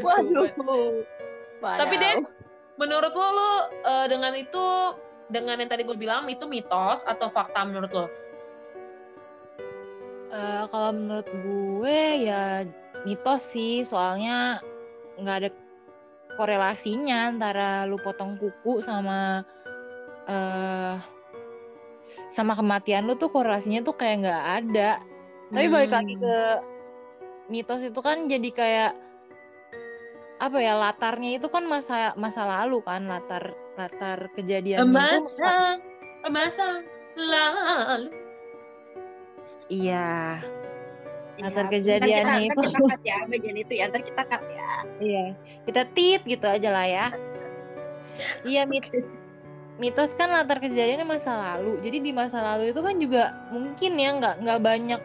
waduh. 0.00 0.48
tapi. 1.60 1.96
Des 2.00 2.34
menurut 2.80 3.12
lo 3.14 3.28
lo 3.36 3.52
eh, 3.84 4.06
dengan 4.08 4.32
itu 4.32 4.66
dengan 5.32 5.56
yang 5.58 5.70
tadi 5.72 5.88
gue 5.88 5.96
bilang 5.96 6.28
itu 6.28 6.44
mitos 6.44 7.02
atau 7.08 7.32
fakta 7.32 7.64
menurut 7.64 7.90
lo 7.90 8.06
Eh, 10.32 10.64
kalau 10.72 10.96
menurut 10.96 11.28
gue 11.28 12.24
ya 12.24 12.64
mitos 13.04 13.52
sih 13.52 13.84
soalnya 13.84 14.64
nggak 15.20 15.36
ada 15.44 15.50
korelasinya 16.40 17.28
antara 17.28 17.84
lu 17.84 18.00
potong 18.00 18.40
kuku 18.40 18.80
sama 18.80 19.44
eh 20.24 20.96
sama 22.32 22.56
kematian 22.56 23.04
lu 23.04 23.20
tuh 23.20 23.28
korelasinya 23.28 23.84
tuh 23.84 23.92
kayak 23.92 24.24
nggak 24.24 24.44
ada. 24.64 24.90
Tapi 25.52 25.66
balik 25.68 25.92
lagi 25.92 26.14
Hmm. 26.16 26.24
ke 26.24 26.36
mitos 27.52 27.84
itu 27.84 28.00
kan 28.00 28.24
jadi 28.24 28.48
kayak 28.56 28.92
apa 30.40 30.58
ya 30.64 30.80
latarnya 30.80 31.36
itu 31.36 31.52
kan 31.52 31.68
masa 31.68 32.16
masa 32.16 32.48
lalu 32.48 32.80
kan 32.80 33.04
latar 33.04 33.52
latar 33.76 34.18
kejadiannya 34.36 34.84
itu 34.84 34.92
masa 34.92 35.80
masa 36.28 36.84
lalu 37.16 38.10
iya 39.72 40.40
Iya, 41.32 41.48
latar 41.48 41.64
ntar 41.64 41.74
kejadiannya 41.80 42.38
kita, 42.44 42.52
itu. 42.52 42.60
kita 42.60 42.80
cut 42.92 43.02
ya 43.02 43.18
bagian 43.24 43.56
itu 43.56 43.72
ya. 43.72 43.84
Ntar 43.88 44.02
kita 44.04 44.22
cut 44.28 44.44
ya. 44.52 44.70
Iya, 45.00 45.24
kita 45.64 45.82
tit 45.96 46.20
gitu 46.28 46.46
aja 46.46 46.68
lah 46.68 46.86
ya. 46.86 47.06
Iya, 48.44 48.62
mit 48.70 48.84
mitos 49.80 50.12
kan 50.12 50.28
latar 50.28 50.60
kejadiannya 50.60 51.08
masa 51.08 51.32
lalu. 51.40 51.80
Jadi 51.80 51.98
di 52.04 52.12
masa 52.12 52.44
lalu 52.44 52.76
itu 52.76 52.80
kan 52.84 52.94
juga 53.00 53.32
mungkin 53.48 53.92
ya 53.96 54.10
nggak 54.20 54.34
nggak 54.44 54.60
banyak 54.60 55.00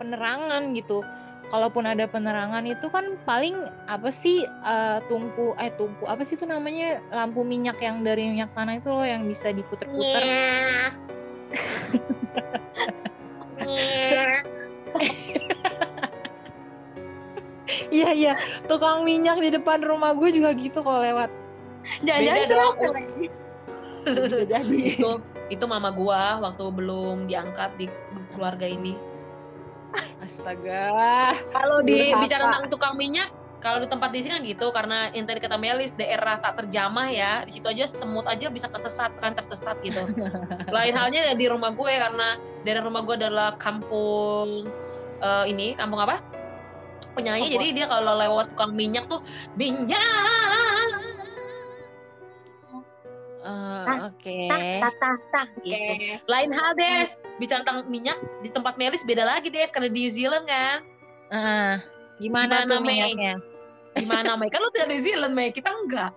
penerangan 0.00 0.62
gitu. 0.72 1.04
Kalaupun 1.46 1.86
ada 1.86 2.10
penerangan 2.10 2.66
itu 2.66 2.90
kan 2.90 3.14
paling 3.22 3.54
apa 3.86 4.10
sih 4.10 4.42
eh, 4.46 4.98
tungku 5.06 5.54
eh 5.62 5.70
tungku 5.78 6.02
apa 6.10 6.26
sih 6.26 6.34
itu 6.34 6.42
namanya 6.42 6.98
lampu 7.14 7.46
minyak 7.46 7.78
yang 7.78 8.02
dari 8.02 8.34
minyak 8.34 8.50
tanah 8.58 8.82
itu 8.82 8.90
loh 8.90 9.06
yang 9.06 9.22
bisa 9.26 9.54
diputer-puter. 9.54 10.22
Iya 17.90 18.10
iya, 18.12 18.32
tukang 18.70 19.02
minyak 19.02 19.40
di 19.40 19.50
depan 19.50 19.82
rumah 19.82 20.14
gue 20.14 20.30
juga 20.30 20.54
gitu 20.54 20.84
kalau 20.84 21.02
lewat. 21.02 21.30
Jangan-jangan 22.04 22.36
Beda 22.36 22.46
itu 22.46 22.54
dong. 22.54 22.74
Rafael 22.74 22.94
lagi. 22.94 23.26
Bisa 24.06 24.44
jadi. 24.46 24.78
itu 24.94 25.10
itu 25.46 25.64
mama 25.66 25.94
gua 25.94 26.42
waktu 26.42 26.64
belum 26.74 27.30
diangkat 27.30 27.70
di 27.78 27.86
keluarga 28.34 28.66
ini 28.66 28.98
Astaga. 30.22 30.84
kalau 31.52 31.82
di 31.82 32.12
Durhaka. 32.12 32.20
bicara 32.24 32.42
tentang 32.50 32.66
tukang 32.72 32.94
minyak 32.98 33.28
kalau 33.66 33.82
di 33.82 33.88
tempat 33.88 34.14
di 34.14 34.20
sini 34.22 34.32
kan 34.38 34.42
gitu 34.46 34.66
karena 34.70 34.98
yang 35.10 35.26
tadi 35.26 35.42
kata 35.42 35.56
Melis 35.58 35.96
daerah 35.96 36.38
tak 36.38 36.62
terjamah 36.62 37.08
ya 37.10 37.42
di 37.42 37.56
situ 37.56 37.66
aja 37.66 37.88
semut 37.88 38.22
aja 38.28 38.46
bisa 38.52 38.70
kesesat 38.70 39.16
kan 39.18 39.34
tersesat 39.34 39.80
gitu 39.82 40.06
lain 40.74 40.94
halnya 40.94 41.34
di 41.34 41.46
rumah 41.50 41.74
gue 41.74 41.92
karena 41.98 42.38
daerah 42.62 42.86
rumah 42.86 43.02
gue 43.02 43.16
adalah 43.16 43.58
kampung 43.58 44.70
eh, 45.18 45.44
ini 45.50 45.74
kampung 45.74 45.98
apa 46.04 46.20
penyanyi 47.16 47.48
Kampung 47.48 47.54
jadi 47.58 47.66
dia 47.72 47.86
kalau 47.88 48.12
lewat 48.14 48.52
tukang 48.52 48.76
minyak 48.76 49.08
tuh 49.08 49.24
minyak 49.56 51.15
Tah, 53.46 54.10
Oke. 54.10 54.50
tah 54.50 54.90
tah 54.98 55.16
tah 55.30 55.46
gitu 55.62 55.92
Oke. 55.94 56.18
lain 56.26 56.50
hal 56.50 56.74
des 56.74 57.14
bicara 57.38 57.62
tentang 57.62 57.86
minyak 57.86 58.18
di 58.42 58.50
tempat 58.50 58.74
Melis 58.74 59.06
beda 59.06 59.22
lagi 59.22 59.46
des 59.48 59.70
karena 59.70 59.86
di 59.86 59.94
New 60.02 60.10
Zealand 60.10 60.46
kan 60.46 60.82
Eh, 61.26 61.74
gimana, 62.18 62.62
Gimana, 62.62 62.82
minyaknya? 62.82 63.34
gimana 63.94 64.34
Mei 64.34 64.50
kan 64.50 64.60
lu 64.60 64.70
tidak 64.70 64.90
New 64.90 65.00
Zealand 65.00 65.34
Mei 65.34 65.50
kita 65.50 65.70
enggak 65.70 66.10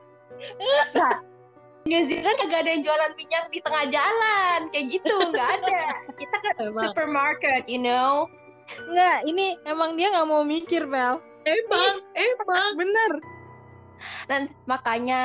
New 1.85 2.01
Zealand 2.03 2.37
kagak 2.37 2.65
ada 2.65 2.69
yang 2.75 2.83
jualan 2.83 3.11
minyak 3.15 3.45
di 3.49 3.59
tengah 3.61 3.85
jalan 3.89 4.59
kayak 4.69 4.85
gitu 4.89 5.15
nggak 5.31 5.49
ada 5.61 5.81
kita 6.13 6.35
ke 6.37 6.49
Emang. 6.59 6.83
supermarket 6.91 7.63
you 7.65 7.79
know 7.79 8.25
Enggak, 8.69 9.25
ini 9.25 9.57
emang 9.65 9.97
dia 9.97 10.13
nggak 10.13 10.29
mau 10.29 10.45
mikir, 10.45 10.85
Bel. 10.85 11.17
Emang, 11.41 12.05
emang. 12.13 12.71
Bener. 12.77 13.11
Dan 14.29 14.41
makanya 14.69 15.21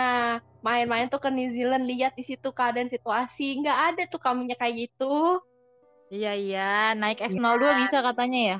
main-main 0.64 1.12
tuh 1.12 1.21
ke 1.21 1.28
New 1.28 1.52
Zealand 1.52 1.85
lihat 1.85 2.16
di 2.16 2.25
situ 2.25 2.49
keadaan 2.50 2.88
situasi 2.88 3.61
nggak 3.61 3.78
ada 3.94 4.02
tuh 4.09 4.16
kamunya 4.18 4.56
kayak 4.56 4.88
gitu. 4.88 5.44
Iya, 6.09 6.33
iya. 6.33 6.73
Naik 6.97 7.21
S02 7.21 7.61
bisa 7.85 8.00
katanya 8.00 8.40
ya. 8.40 8.59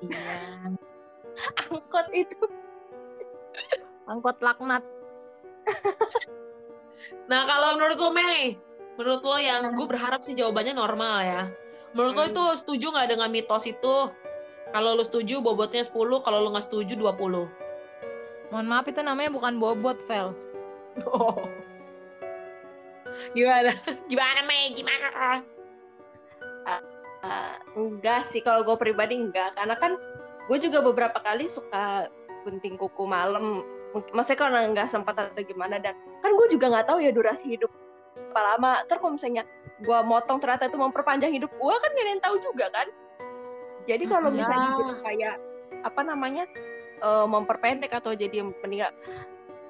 Iya. 0.00 0.36
Angkot 1.68 2.06
itu. 2.16 2.44
Angkot 4.08 4.40
laknat. 4.40 4.84
Nah 7.28 7.40
kalau 7.44 7.76
menurut 7.76 7.98
lo 8.00 8.10
Mei, 8.12 8.56
menurut 8.96 9.20
lo 9.20 9.36
yang 9.36 9.68
gue 9.76 9.86
berharap 9.88 10.24
sih 10.24 10.32
jawabannya 10.32 10.76
normal 10.76 11.16
ya. 11.24 11.42
Menurut 11.92 12.14
lo 12.16 12.22
Hmm. 12.24 12.32
itu 12.32 12.44
setuju 12.64 12.86
nggak 12.88 13.08
dengan 13.16 13.28
mitos 13.28 13.68
itu? 13.68 13.96
Kalau 14.72 14.96
lo 14.96 15.04
setuju 15.04 15.44
bobotnya 15.44 15.84
10, 15.84 16.24
kalau 16.24 16.40
lo 16.40 16.48
nggak 16.56 16.66
setuju 16.72 16.96
20. 16.96 17.46
Mohon 18.50 18.66
maaf 18.70 18.86
itu 18.88 19.00
namanya 19.02 19.30
bukan 19.34 19.58
bobot, 19.58 19.98
Vel. 20.08 20.32
Oh. 21.02 21.42
Gimana? 23.36 23.70
Gimana 24.06 24.40
Mei? 24.46 24.74
Gimana? 24.74 25.42
Eh, 27.24 27.54
enggak 27.80 28.28
sih 28.28 28.44
kalau 28.44 28.60
gue 28.68 28.76
pribadi 28.76 29.16
enggak 29.16 29.56
karena 29.56 29.74
kan 29.80 29.96
gue 30.44 30.58
juga 30.60 30.84
beberapa 30.84 31.16
kali 31.24 31.48
suka 31.48 32.12
gunting 32.44 32.76
kuku 32.76 33.08
malam 33.08 33.64
Mungkin- 33.96 34.12
maksudnya 34.12 34.38
kalau 34.44 34.58
nggak 34.74 34.88
sempat 34.90 35.14
atau 35.16 35.42
gimana 35.46 35.80
dan 35.80 35.96
kan 36.20 36.34
gue 36.36 36.46
juga 36.52 36.68
nggak 36.68 36.86
tahu 36.90 36.98
ya 37.00 37.14
durasi 37.14 37.56
hidup 37.56 37.70
berapa 38.34 38.40
lama 38.58 38.82
terus 38.90 39.00
kalau 39.00 39.14
misalnya 39.14 39.46
gue 39.80 39.98
motong 40.02 40.38
ternyata 40.42 40.66
itu 40.66 40.74
memperpanjang 40.76 41.32
hidup 41.32 41.50
gue 41.54 41.74
kan 41.78 41.90
gak 41.94 42.02
ada 42.02 42.10
yang 42.10 42.24
tahu 42.26 42.36
juga 42.42 42.66
kan 42.74 42.86
jadi 43.86 44.04
kalau 44.10 44.28
misalnya 44.34 44.68
ya. 44.68 44.76
gitu 44.82 44.94
kayak 45.06 45.34
apa 45.86 46.00
namanya 46.02 46.44
eh, 46.98 47.26
memperpendek 47.30 47.94
atau 47.94 48.12
jadi 48.18 48.42
meninggal 48.42 48.90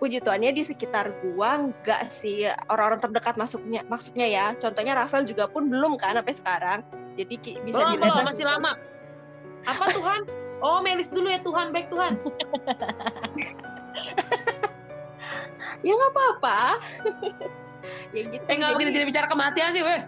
puji 0.05 0.21
Tuhannya 0.21 0.53
di 0.53 0.61
sekitar 0.69 1.17
gua 1.25 1.65
enggak 1.65 2.13
sih 2.13 2.45
orang-orang 2.69 3.01
terdekat 3.01 3.41
masuknya 3.41 3.81
maksudnya 3.89 4.29
ya 4.29 4.47
contohnya 4.61 4.93
Rafael 4.93 5.25
juga 5.25 5.49
pun 5.49 5.73
belum 5.73 5.97
kan 5.97 6.21
sampai 6.21 6.37
sekarang 6.37 6.81
jadi 7.17 7.35
bisa 7.65 7.79
Belum, 7.79 7.97
dilihat 7.97 8.21
belum, 8.21 8.27
masih 8.27 8.45
lama. 8.45 8.73
Apa 9.65 9.85
Tuhan? 9.95 10.21
Oh, 10.61 10.83
Melis 10.83 11.09
dulu 11.15 11.31
ya 11.31 11.41
Tuhan, 11.41 11.71
baik 11.71 11.89
Tuhan. 11.89 12.19
ya 15.85 15.93
nggak 15.93 16.13
apa-apa 16.17 16.81
ya 18.17 18.23
gitu 18.33 18.45
Eh 18.49 18.57
nggak 18.57 18.81
jadi 18.81 19.07
bicara 19.07 19.27
kematian 19.29 19.71
sih, 19.77 19.85
weh. 19.85 20.01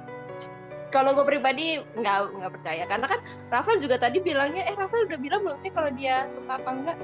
kalau 0.94 1.10
gue 1.18 1.26
pribadi 1.26 1.82
nggak 1.98 2.18
nggak 2.38 2.52
percaya 2.54 2.86
karena 2.86 3.06
kan 3.10 3.18
Rafael 3.50 3.82
juga 3.82 3.98
tadi 3.98 4.22
bilangnya 4.22 4.62
eh 4.62 4.78
Rafael 4.78 5.10
udah 5.10 5.18
bilang 5.18 5.42
belum 5.42 5.58
sih 5.58 5.74
kalau 5.74 5.90
dia 5.90 6.30
suka 6.30 6.54
apa 6.54 6.70
enggak 6.70 6.94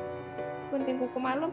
gunting 0.70 1.02
kuku 1.02 1.18
malam 1.18 1.50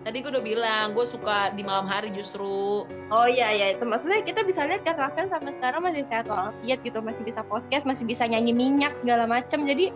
Tadi 0.00 0.16
gue 0.24 0.32
udah 0.32 0.40
bilang, 0.40 0.96
gue 0.96 1.04
suka 1.04 1.52
di 1.52 1.60
malam 1.60 1.84
hari 1.84 2.08
justru. 2.08 2.88
oh 2.88 3.26
iya 3.28 3.52
ya 3.52 3.66
itu 3.74 3.84
maksudnya 3.84 4.22
kita 4.24 4.46
bisa 4.46 4.64
lihat 4.64 4.86
kan 4.86 4.96
Rafael 4.96 5.28
sampai 5.28 5.52
sekarang 5.52 5.82
masih 5.82 6.06
sehat 6.06 6.30
walafiat 6.30 6.78
gitu 6.80 7.02
masih 7.02 7.26
bisa 7.26 7.42
podcast 7.42 7.82
masih 7.82 8.06
bisa 8.06 8.22
nyanyi 8.24 8.54
minyak 8.54 8.94
segala 8.96 9.26
macam 9.26 9.66
jadi 9.66 9.90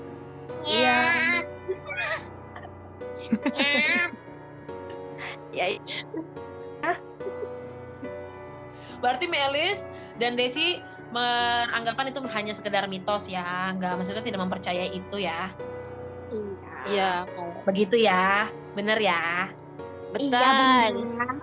Iya. 0.67 0.99
ya 5.55 5.67
Berarti 9.05 9.29
Melis 9.29 9.85
dan 10.17 10.33
Desi 10.33 10.81
beranggapan 11.13 12.11
itu 12.11 12.21
hanya 12.33 12.53
sekedar 12.57 12.89
mitos 12.89 13.29
ya, 13.29 13.71
nggak 13.77 14.01
maksudnya 14.01 14.25
tidak 14.25 14.41
mempercayai 14.43 14.91
itu 14.97 15.17
ya. 15.21 15.53
Iya, 16.89 17.29
kalau 17.29 17.63
Begitu 17.69 18.01
ya, 18.01 18.49
bener 18.73 18.97
ya. 18.99 19.53
Betul. 20.15 20.31
Iya 20.31 20.95
benar. 20.95 21.35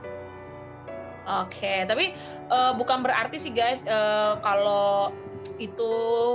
Oke, 1.45 1.86
tapi 1.86 2.15
eh, 2.49 2.71
bukan 2.75 3.05
berarti 3.05 3.38
sih 3.38 3.53
guys 3.53 3.86
eh, 3.86 4.34
kalau 4.41 5.13
itu 5.62 5.91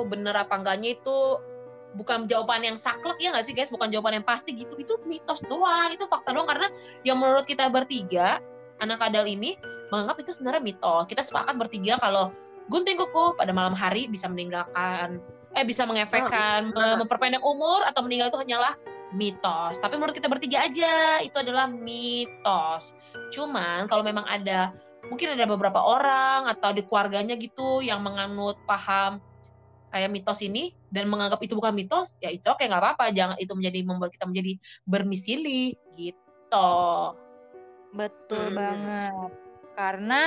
bener 0.07 0.35
apa 0.39 0.55
enggaknya 0.55 0.95
itu 0.95 1.43
bukan 1.97 2.29
jawaban 2.29 2.63
yang 2.63 2.77
saklek 2.79 3.19
ya 3.19 3.35
nggak 3.35 3.47
sih 3.47 3.55
guys? 3.57 3.73
Bukan 3.73 3.91
jawaban 3.91 4.23
yang 4.23 4.27
pasti 4.27 4.55
gitu. 4.55 4.77
Itu 4.79 5.03
mitos 5.09 5.43
doang, 5.49 5.91
itu 5.91 6.07
fakta 6.07 6.31
doang 6.31 6.47
karena 6.47 6.69
yang 7.03 7.19
menurut 7.19 7.49
kita 7.49 7.67
bertiga 7.67 8.39
anak 8.79 9.01
kadal 9.01 9.25
ini 9.27 9.57
menganggap 9.91 10.23
itu 10.23 10.31
sebenarnya 10.37 10.63
mitos. 10.63 11.05
Kita 11.11 11.25
sepakat 11.25 11.57
bertiga 11.59 11.99
kalau 11.99 12.31
gunting 12.71 12.99
kuku 12.99 13.35
pada 13.39 13.51
malam 13.55 13.75
hari 13.75 14.07
bisa 14.11 14.27
meninggalkan 14.31 15.23
eh 15.57 15.65
bisa 15.65 15.89
mengefekkan 15.89 16.69
Ah, 16.77 16.95
mem- 16.95 17.07
memperpendek 17.07 17.41
umur 17.41 17.81
atau 17.89 18.05
meninggal 18.05 18.29
itu 18.29 18.39
hanyalah 18.39 18.77
mitos. 19.15 19.79
Tapi 19.79 19.95
menurut 19.95 20.15
kita 20.17 20.27
bertiga 20.27 20.67
aja 20.67 21.23
itu 21.23 21.37
adalah 21.39 21.71
mitos. 21.71 22.97
Cuman 23.31 23.87
kalau 23.87 24.03
memang 24.03 24.27
ada 24.27 24.75
mungkin 25.07 25.39
ada 25.39 25.47
beberapa 25.47 25.79
orang 25.79 26.51
atau 26.51 26.75
di 26.75 26.83
keluarganya 26.83 27.39
gitu 27.39 27.83
yang 27.83 28.03
menganut 28.03 28.59
paham 28.67 29.23
kayak 29.95 30.11
mitos 30.11 30.43
ini 30.43 30.75
dan 30.91 31.07
menganggap 31.07 31.39
itu 31.41 31.55
bukan 31.55 31.73
mitos, 31.73 32.11
ya 32.19 32.29
itu 32.29 32.45
oke 32.47 32.61
nggak 32.61 32.83
apa-apa. 32.83 33.15
Jangan 33.15 33.37
itu 33.39 33.53
menjadi 33.55 33.79
membuat 33.87 34.11
kita 34.13 34.27
menjadi 34.27 34.53
bermisili 34.85 35.79
gitu. 35.95 36.73
Betul 37.95 38.53
Hmm. 38.53 38.57
banget. 38.59 39.31
Karena 39.77 40.21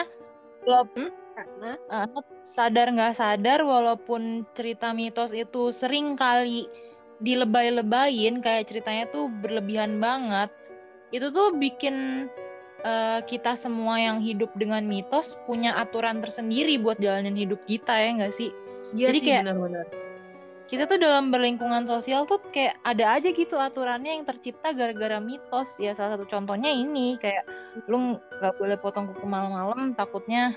walaupun 0.63 1.05
karena 1.39 1.71
eh, 1.79 2.07
sadar 2.43 2.87
nggak 2.91 3.15
sadar 3.15 3.59
walaupun 3.63 4.43
cerita 4.57 4.91
mitos 4.91 5.31
itu 5.31 5.71
sering 5.71 6.19
kali 6.19 6.67
dilebay-lebayin 7.19 8.39
kayak 8.39 8.67
ceritanya 8.67 9.07
tuh 9.11 9.27
berlebihan 9.43 9.99
banget. 9.99 10.49
Itu 11.11 11.31
tuh 11.31 11.55
bikin 11.55 12.27
eh, 12.79 13.19
kita 13.27 13.59
semua 13.59 13.99
yang 13.99 14.23
hidup 14.23 14.55
dengan 14.55 14.87
mitos 14.87 15.35
punya 15.43 15.75
aturan 15.75 16.23
tersendiri 16.23 16.79
buat 16.79 16.95
jalanin 16.97 17.35
hidup 17.35 17.59
kita 17.67 17.91
ya 17.91 18.09
nggak 18.15 18.35
sih? 18.39 18.49
Iya 18.95 19.11
Jadi 19.11 19.19
sih 19.19 19.27
kayak- 19.27 19.43
benar-benar. 19.45 19.87
kita 20.69 20.85
tuh 20.85 21.01
dalam 21.01 21.33
berlingkungan 21.33 21.89
sosial 21.89 22.29
tuh 22.29 22.37
kayak 22.53 22.77
ada 22.85 23.17
aja 23.17 23.33
gitu 23.33 23.57
aturannya 23.57 24.21
yang 24.21 24.25
tercipta 24.29 24.69
gara-gara 24.69 25.17
mitos. 25.17 25.65
Ya 25.81 25.97
salah 25.97 26.13
satu 26.13 26.29
contohnya 26.29 26.69
ini 26.69 27.17
kayak 27.17 27.41
lu 27.89 28.21
nggak 28.37 28.53
boleh 28.55 28.77
potong 28.77 29.09
kuku 29.09 29.25
malam-malam 29.25 29.97
takutnya 29.97 30.53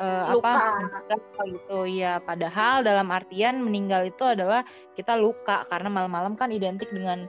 eh, 0.00 0.24
Luka. 0.32 0.52
apa 1.12 1.42
gitu 1.44 1.78
ya 1.84 2.18
padahal 2.24 2.80
dalam 2.80 3.12
artian 3.12 3.60
meninggal 3.60 4.08
itu 4.08 4.24
adalah 4.24 4.64
kita 4.96 5.14
luka 5.20 5.68
karena 5.68 5.92
malam-malam 5.92 6.34
kan 6.34 6.48
identik 6.48 6.88
dengan 6.88 7.28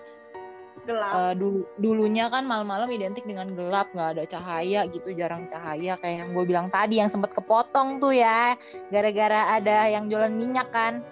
gelap 0.88 1.13
eh, 1.13 1.34
dulu 1.38 1.62
dulunya 1.77 2.31
kan 2.31 2.47
malam-malam 2.47 2.89
identik 2.89 3.27
dengan 3.27 3.53
gelap 3.53 3.91
nggak 3.93 4.17
ada 4.17 4.23
cahaya 4.25 4.88
gitu 4.89 5.13
jarang 5.13 5.45
cahaya 5.45 5.99
kayak 5.99 6.25
yang 6.25 6.29
gue 6.34 6.45
bilang 6.47 6.67
tadi 6.73 6.97
yang 6.97 7.12
sempat 7.12 7.36
kepotong 7.38 8.01
tuh 8.01 8.15
ya 8.15 8.57
gara-gara 8.89 9.60
ada 9.60 9.86
yang 9.91 10.10
jualan 10.10 10.34
minyak 10.34 10.71
kan 10.73 11.05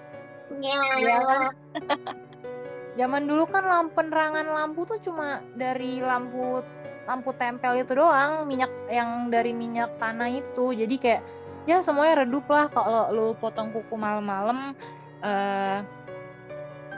Iya 0.58 1.18
kan? 1.22 1.42
Zaman 3.00 3.30
dulu 3.30 3.46
kan 3.48 3.64
lampu 3.64 4.02
penerangan 4.02 4.48
lampu 4.50 4.84
tuh 4.90 5.00
cuma 5.00 5.46
dari 5.56 6.02
lampu 6.02 6.66
lampu 7.06 7.34
tempel 7.42 7.82
itu 7.82 7.98
doang, 7.98 8.46
minyak 8.46 8.70
yang 8.92 9.34
dari 9.34 9.56
minyak 9.56 9.98
tanah 9.98 10.30
itu. 10.30 10.74
Jadi 10.76 10.96
kayak 11.00 11.22
ya 11.68 11.84
semuanya 11.84 12.24
redup 12.26 12.46
lah 12.48 12.68
kalau 12.72 13.12
lu 13.12 13.26
potong 13.38 13.72
kuku 13.76 13.96
malam-malam 13.96 14.76
eh 15.20 15.84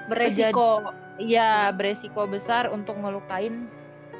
beresiko 0.09 0.85
iya 1.17 1.71
beresiko 1.73 2.25
besar 2.29 2.69
untuk 2.69 2.97
ngelukain 2.99 3.69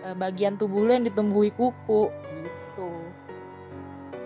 eh, 0.06 0.15
bagian 0.17 0.58
tubuh 0.58 0.86
lu 0.86 0.91
yang 0.93 1.06
ditumbuhi 1.06 1.54
kuku 1.54 2.10
gitu. 2.41 2.89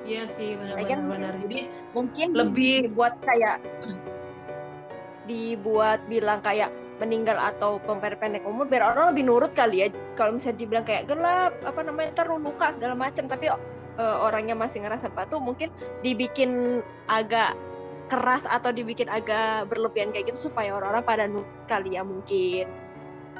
Iya 0.05 0.29
sih 0.29 0.53
benar-benar. 0.53 1.41
Jadi 1.41 1.65
mungkin 1.97 2.27
Lebih- 2.37 2.93
dibuat 2.93 3.17
kayak 3.25 3.57
dibuat 5.29 6.05
bilang 6.05 6.39
kayak 6.45 6.69
meninggal 7.01 7.35
atau 7.35 7.81
memperpendek 7.83 8.45
umur 8.47 8.71
biar 8.71 8.95
orang 8.95 9.11
lebih 9.11 9.27
nurut 9.27 9.51
kali 9.51 9.83
ya 9.83 9.87
kalau 10.15 10.39
misalnya 10.39 10.63
dibilang 10.63 10.85
kayak 10.87 11.11
gelap 11.11 11.51
apa 11.67 11.79
namanya 11.83 12.15
ntar 12.15 12.31
lu 12.31 12.39
luka 12.39 12.71
segala 12.71 12.95
macam 12.95 13.27
tapi 13.27 13.51
eh, 13.97 14.17
orangnya 14.21 14.55
masih 14.57 14.83
ngerasa 14.83 15.11
batu 15.11 15.39
mungkin 15.39 15.71
dibikin 16.01 16.81
agak 17.09 17.55
keras 18.05 18.45
atau 18.45 18.69
dibikin 18.69 19.09
agak 19.09 19.65
berlebihan 19.67 20.13
kayak 20.13 20.29
gitu 20.29 20.53
supaya 20.53 20.77
orang-orang 20.77 21.03
pada 21.03 21.25
kali 21.65 21.97
ya 21.97 22.05
mungkin 22.05 22.69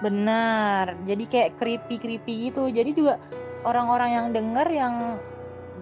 Benar. 0.04 1.00
Jadi 1.08 1.24
kayak 1.28 1.56
creepy-creepy 1.56 2.52
gitu. 2.52 2.68
Jadi 2.68 2.92
juga 2.92 3.16
orang-orang 3.64 4.10
yang 4.12 4.28
denger 4.36 4.68
yang 4.72 4.96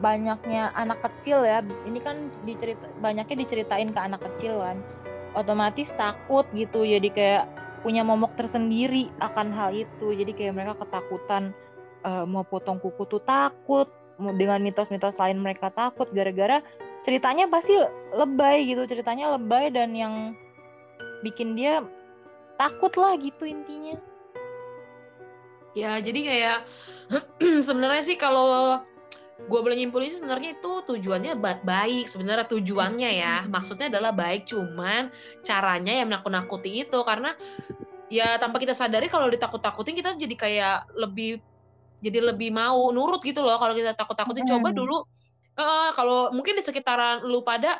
banyaknya 0.01 0.69
anak 0.77 1.01
kecil 1.01 1.41
ya. 1.41 1.65
Ini 1.87 1.99
kan 2.03 2.29
dicerita 2.45 2.89
banyaknya 3.01 3.35
diceritain 3.41 3.89
ke 3.89 3.99
anak 3.99 4.21
kecil 4.33 4.61
kan. 4.61 4.77
Otomatis 5.33 5.89
takut 5.97 6.45
gitu. 6.53 6.85
Jadi 6.85 7.09
kayak 7.09 7.49
punya 7.81 8.05
momok 8.05 8.37
tersendiri 8.37 9.09
akan 9.17 9.49
hal 9.49 9.73
itu. 9.73 10.13
Jadi 10.13 10.31
kayak 10.37 10.53
mereka 10.53 10.85
ketakutan 10.85 11.49
eh, 12.05 12.25
mau 12.29 12.45
potong 12.45 12.77
kuku 12.77 13.09
tuh 13.09 13.23
takut. 13.25 13.89
Dengan 14.17 14.61
mitos-mitos 14.61 15.17
lain 15.17 15.41
mereka 15.41 15.73
takut 15.73 16.05
gara-gara 16.13 16.61
ceritanya 17.01 17.49
pasti 17.49 17.73
lebay 18.13 18.69
gitu. 18.69 18.85
Ceritanya 18.85 19.35
lebay 19.35 19.73
dan 19.73 19.91
yang 19.97 20.37
bikin 21.25 21.57
dia 21.57 21.81
takut 22.59 22.93
lah 22.99 23.17
gitu 23.17 23.47
intinya. 23.47 23.97
Ya, 25.73 25.97
jadi 25.97 26.19
kayak 26.21 26.57
sebenarnya 27.67 28.03
sih 28.05 28.17
kalau 28.17 28.77
gue 29.43 29.59
boleh 29.59 29.75
nyimpulin 29.75 30.07
sih 30.07 30.21
sebenarnya 30.21 30.55
itu 30.55 30.71
tujuannya 30.85 31.33
ba- 31.35 31.63
baik 31.65 32.05
sebenarnya 32.05 32.45
tujuannya 32.45 33.09
ya. 33.17 33.35
Maksudnya 33.49 33.89
adalah 33.89 34.13
baik 34.13 34.45
cuman 34.45 35.09
caranya 35.41 35.91
yang 35.91 36.07
menakut-nakuti 36.13 36.85
itu. 36.85 36.99
Karena 37.01 37.33
ya 38.13 38.37
tanpa 38.37 38.61
kita 38.61 38.77
sadari 38.77 39.09
kalau 39.09 39.25
ditakut-takutin 39.33 39.97
kita 39.97 40.13
jadi 40.13 40.35
kayak 40.37 40.77
lebih 40.93 41.41
jadi 42.03 42.19
lebih 42.35 42.51
mau 42.51 42.91
nurut 42.91 43.23
gitu 43.23 43.39
loh 43.39 43.55
kalau 43.55 43.71
kita 43.71 43.95
takut-takutin. 43.95 44.43
Coba 44.43 44.69
Hmm. 44.69 44.77
dulu 44.83 44.97
eh, 45.55 45.89
kalau 45.95 46.33
mungkin 46.35 46.59
di 46.59 46.63
sekitaran 46.65 47.23
lu 47.23 47.39
pada 47.41 47.79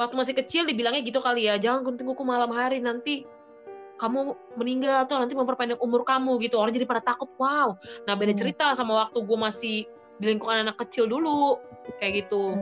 waktu 0.00 0.14
masih 0.16 0.34
kecil 0.34 0.62
dibilangnya 0.64 1.04
gitu 1.04 1.20
kali 1.20 1.46
ya 1.46 1.54
jangan 1.60 1.84
gunting 1.84 2.08
kuku 2.08 2.24
malam 2.26 2.50
hari 2.50 2.80
nanti 2.80 3.22
kamu 3.94 4.34
meninggal 4.58 5.06
atau 5.06 5.22
nanti 5.22 5.38
memperpendek 5.38 5.78
umur 5.78 6.02
kamu 6.02 6.40
gitu. 6.42 6.58
Orang 6.58 6.74
jadi 6.74 6.82
pada 6.82 7.04
takut 7.04 7.30
wow. 7.38 7.76
Nah 8.08 8.14
beda 8.18 8.32
Hmm. 8.34 8.40
cerita 8.40 8.74
sama 8.74 9.06
waktu 9.06 9.22
gue 9.22 9.38
masih 9.38 9.76
di 10.18 10.24
lingkungan 10.30 10.66
anak 10.66 10.78
kecil 10.82 11.06
dulu 11.06 11.58
kayak 12.02 12.26
gitu. 12.26 12.58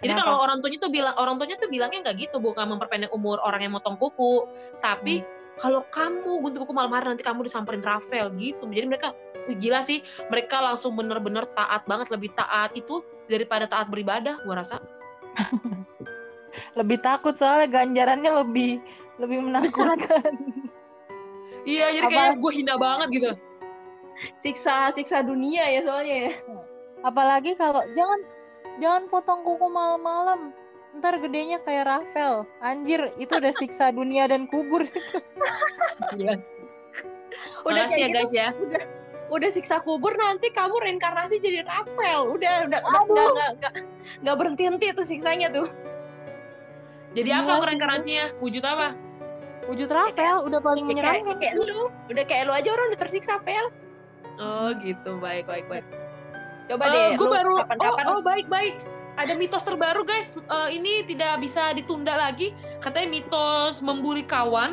Jadi 0.00 0.08
Kenapa? 0.08 0.24
kalau 0.24 0.38
orang 0.40 0.56
tuanya 0.64 0.78
tuh 0.80 0.88
bilang 0.88 1.12
orang 1.20 1.36
tuanya 1.36 1.56
tuh 1.60 1.68
bilangnya 1.68 2.00
nggak 2.00 2.16
gitu 2.16 2.36
bukan 2.40 2.64
memperpendek 2.64 3.12
umur 3.12 3.36
orang 3.44 3.60
yang 3.66 3.72
motong 3.76 4.00
kuku 4.00 4.46
tapi 4.80 5.20
kalau 5.60 5.84
kamu 5.92 6.40
gunting 6.40 6.64
kuku 6.64 6.72
malam 6.72 6.96
hari 6.96 7.12
nanti 7.12 7.20
kamu 7.20 7.44
disamperin 7.44 7.84
Rafael 7.84 8.32
gitu. 8.40 8.64
Jadi 8.72 8.88
mereka 8.88 9.12
gila 9.58 9.80
sih 9.82 10.02
mereka 10.30 10.62
langsung 10.62 10.94
bener-bener 10.94 11.46
taat 11.56 11.82
banget 11.88 12.12
lebih 12.14 12.30
taat 12.34 12.74
itu 12.78 13.02
daripada 13.26 13.66
taat 13.66 13.90
beribadah 13.90 14.38
gua 14.44 14.62
rasa. 14.62 14.78
Lebih 16.78 17.00
takut 17.00 17.32
soalnya 17.32 17.80
ganjarannya 17.80 18.44
lebih 18.44 18.84
lebih 19.16 19.38
menakutkan. 19.40 20.32
Iya 21.62 21.94
jadi 21.94 22.10
kayak 22.10 22.42
gue 22.42 22.52
hina 22.58 22.74
banget 22.74 23.08
gitu. 23.14 23.30
Siksa 24.42 24.90
siksa 24.98 25.22
dunia 25.22 25.62
ya 25.70 25.86
soalnya 25.86 26.16
ya. 26.26 26.32
apalagi 27.06 27.54
kalau 27.54 27.86
jangan 27.94 28.18
jangan 28.82 29.06
potong 29.06 29.46
kuku 29.46 29.70
malam-malam. 29.70 30.50
Ntar 30.98 31.22
gedenya 31.22 31.62
kayak 31.62 31.86
Rafael. 31.86 32.50
Anjir 32.66 33.14
itu 33.14 33.30
udah 33.30 33.54
siksa 33.54 33.94
dunia 33.94 34.26
dan 34.26 34.50
kubur. 34.50 34.82
Gila 36.18 36.34
sih. 36.50 36.66
Udah 37.62 37.86
Makasih 37.86 38.00
ya 38.02 38.08
gitu, 38.10 38.16
guys 38.18 38.32
ya. 38.34 38.48
udah 38.58 38.82
udah 39.32 39.48
siksa 39.48 39.80
kubur 39.80 40.12
nanti 40.12 40.52
kamu 40.52 40.76
reinkarnasi 40.78 41.40
jadi 41.40 41.64
Rafael. 41.64 42.28
Udah 42.28 42.68
udah 42.68 42.80
udah 42.80 43.00
Aduh. 43.00 43.08
nggak 43.08 43.28
nggak 43.32 43.50
nggak 43.56 43.72
nggak 44.20 44.36
berhenti 44.36 44.62
henti 44.62 44.86
tuh 44.92 45.06
siksanya 45.06 45.48
tuh. 45.48 45.68
jadi 47.12 47.40
apa 47.40 47.44
Gila 47.46 47.56
sih. 47.56 47.66
reinkarnasinya 47.68 48.24
wujud 48.40 48.64
apa 48.64 48.88
wujud 49.68 49.84
Rafael 49.86 50.36
udah 50.42 50.60
paling 50.60 50.84
Ya, 50.84 50.96
kayak, 50.96 51.24
menyeramkan 51.24 51.36
kayak 51.38 51.54
lu, 51.56 51.80
udah 52.08 52.24
kayak 52.24 52.42
lu 52.44 52.52
aja 52.52 52.68
orang 52.68 52.86
udah 52.88 53.00
tersiksa 53.00 53.36
pel. 53.40 53.66
oh 54.34 54.72
gitu 54.80 55.16
baik 55.16 55.44
baik 55.44 55.68
baik 55.68 55.84
Coba 56.66 56.88
Eh, 56.88 56.90
deh, 56.90 57.08
gue 57.14 57.26
lu 57.26 57.30
baru 57.30 57.52
kapan-kapan 57.60 58.04
oh, 58.08 58.16
oh 58.16 58.22
baik 58.22 58.46
baik 58.48 58.74
ada 59.14 59.36
mitos 59.36 59.60
terbaru 59.60 60.02
guys 60.02 60.40
Eh, 60.40 60.68
ini 60.72 61.04
tidak 61.04 61.36
bisa 61.38 61.70
ditunda 61.72 62.16
lagi 62.16 62.50
katanya 62.80 63.12
mitos 63.12 63.84
membuli 63.84 64.24
kawan 64.24 64.72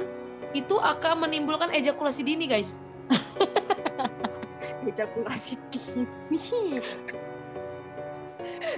itu 0.52 0.80
akan 0.80 1.28
menimbulkan 1.28 1.70
ejakulasi 1.70 2.24
dini 2.24 2.48
guys 2.48 2.80
ejakulasi 4.88 5.60
dini. 5.72 6.80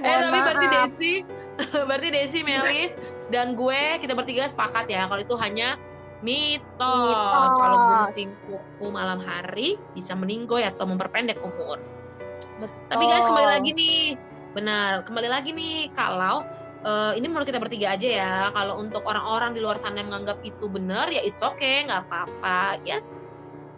eh 0.01 0.17
tapi 0.25 0.39
berarti 0.41 0.65
maaf. 0.65 0.75
Desi 0.89 1.13
berarti 1.87 2.07
Desi 2.09 2.39
Melis 2.41 2.91
dan 3.29 3.53
gue 3.53 4.01
kita 4.01 4.17
bertiga 4.17 4.49
sepakat 4.49 4.89
ya 4.89 5.05
kalau 5.05 5.21
itu 5.21 5.35
hanya 5.37 5.77
mitos, 6.21 6.61
Mitos. 6.81 7.51
kalau 7.57 7.77
gunting 7.89 8.29
kuku 8.45 8.87
malam 8.93 9.21
hari 9.21 9.77
bisa 9.97 10.13
meninggoy 10.13 10.65
atau 10.65 10.85
memperpendek 10.85 11.41
umur 11.41 11.81
Tapi 12.89 13.03
guys 13.09 13.25
kembali 13.25 13.47
lagi 13.57 13.69
nih, 13.73 14.01
benar 14.53 15.01
kembali 15.01 15.29
lagi 15.29 15.49
nih 15.49 15.89
kalau 15.97 16.45
eh, 16.85 17.17
ini 17.17 17.25
menurut 17.25 17.45
kita 17.49 17.57
bertiga 17.57 17.97
aja 17.97 18.09
ya. 18.09 18.33
Kalau 18.53 18.77
untuk 18.77 19.01
orang-orang 19.05 19.57
di 19.57 19.61
luar 19.65 19.81
sana 19.81 20.01
yang 20.01 20.13
menganggap 20.13 20.41
itu 20.45 20.69
benar 20.69 21.09
ya 21.09 21.21
it's 21.25 21.41
okay, 21.41 21.85
nggak 21.89 22.05
apa-apa. 22.05 22.81
Ya 22.85 23.01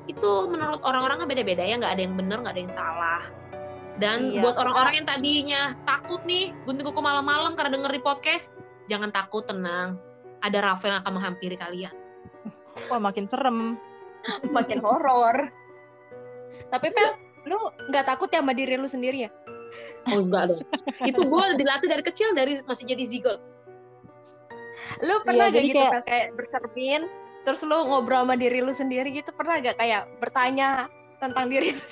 itu 0.06 0.32
menurut 0.52 0.84
orang-orang 0.84 1.24
kan 1.24 1.28
beda-beda 1.30 1.64
ya, 1.64 1.80
nggak 1.80 1.94
ada 1.96 2.02
yang 2.04 2.16
benar, 2.16 2.38
nggak 2.44 2.54
ada 2.54 2.62
yang 2.62 2.74
salah. 2.74 3.24
Dan 3.94 4.34
Iya, 4.34 4.42
buat 4.42 4.58
orang-orang 4.58 4.94
yang 5.00 5.08
tadinya 5.08 5.62
takut 5.86 6.20
nih 6.26 6.50
gunting 6.66 6.84
kuku 6.84 7.00
malam-malam 7.00 7.54
karena 7.54 7.78
denger 7.78 7.92
di 7.94 8.02
podcast, 8.02 8.58
jangan 8.90 9.14
takut, 9.14 9.46
tenang. 9.46 10.02
Ada 10.44 10.60
Rafael 10.60 10.98
yang 10.98 11.02
akan 11.06 11.14
menghampiri 11.16 11.56
kalian. 11.56 11.94
wah 12.90 12.98
makin 12.98 13.30
serem 13.30 13.78
makin 14.58 14.82
horor. 14.82 15.48
Tapi 16.68 16.90
pel, 16.90 17.10
lu 17.46 17.56
nggak 17.88 18.10
takut 18.10 18.28
ya 18.28 18.42
sama 18.42 18.52
diri 18.52 18.76
lu 18.76 18.90
sendiri 18.90 19.30
ya? 19.30 19.32
Oh 20.10 20.20
enggak 20.20 20.52
dong. 20.52 20.62
itu 21.10 21.22
gue 21.22 21.44
dilatih 21.56 21.88
dari 21.88 22.04
kecil 22.04 22.34
dari 22.34 22.58
masih 22.66 22.90
jadi 22.90 23.04
zigot. 23.06 23.40
Lu 25.06 25.22
pernah 25.22 25.48
Iya, 25.48 25.54
gak 25.54 25.64
gitu 25.64 25.78
kayak- 25.78 25.94
Pel, 25.94 26.04
kayak 26.10 26.28
bercermin, 26.34 27.02
terus 27.44 27.62
lu 27.68 27.76
ngobrol 27.88 28.24
sama 28.24 28.36
diri 28.40 28.64
lu 28.64 28.72
sendiri 28.72 29.12
gitu 29.12 29.32
pernah 29.36 29.60
gak 29.60 29.80
kayak 29.80 30.08
bertanya 30.20 30.88
tentang 31.20 31.48
diri 31.52 31.76
lu 31.76 31.84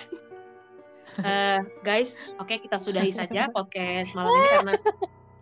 Eh, 1.19 1.59
guys, 1.83 2.15
oke 2.39 2.55
kita 2.55 2.79
sudahi 2.79 3.11
saja 3.11 3.51
podcast 3.51 4.15
malam 4.15 4.31
ini 4.31 4.47
karena 4.47 4.73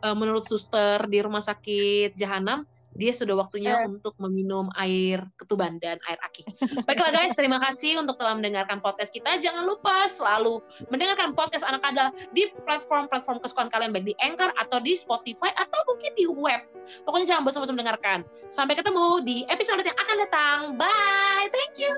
eh, 0.01 0.15
menurut 0.17 0.41
suster 0.41 1.05
di 1.05 1.21
rumah 1.21 1.45
sakit 1.45 2.17
Jahanam 2.17 2.65
dia 2.97 3.13
sudah 3.13 3.37
waktunya 3.37 3.85
untuk 3.85 4.17
meminum 4.17 4.69
air 4.77 5.21
ketuban 5.37 5.77
dan 5.77 6.01
air 6.09 6.19
aki. 6.25 6.45
Baiklah 6.87 7.13
guys, 7.13 7.37
terima 7.37 7.61
kasih 7.61 8.01
untuk 8.01 8.17
telah 8.17 8.35
mendengarkan 8.35 8.81
podcast 8.81 9.13
kita. 9.13 9.37
Jangan 9.37 9.65
lupa 9.65 10.09
selalu 10.09 10.61
mendengarkan 10.89 11.37
podcast 11.37 11.65
anak 11.65 11.85
kadal 11.85 12.09
di 12.33 12.49
platform-platform 12.65 13.37
kesukaan 13.43 13.69
kalian 13.69 13.93
baik 13.93 14.09
di 14.09 14.15
Anchor 14.19 14.49
atau 14.57 14.81
di 14.81 14.97
Spotify 14.97 15.53
atau 15.55 15.79
mungkin 15.85 16.11
di 16.17 16.25
web. 16.25 16.61
Pokoknya 17.05 17.35
jangan 17.35 17.43
bosan-bosan 17.45 17.75
mendengarkan. 17.77 18.25
Sampai 18.49 18.73
ketemu 18.73 19.21
di 19.21 19.45
episode 19.47 19.85
yang 19.85 19.97
akan 19.97 20.15
datang. 20.25 20.59
Bye. 20.75 21.47
Thank 21.53 21.77
you. 21.77 21.93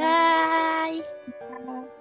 bye 0.00 1.99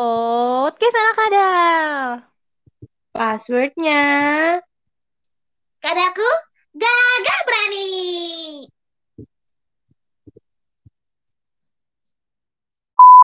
Podcast 0.00 0.96
anak 0.96 1.16
kadal. 1.20 2.04
Passwordnya 3.12 4.04
Kadaku 5.76 6.30
gagal 6.72 7.40
berani. 7.44 8.29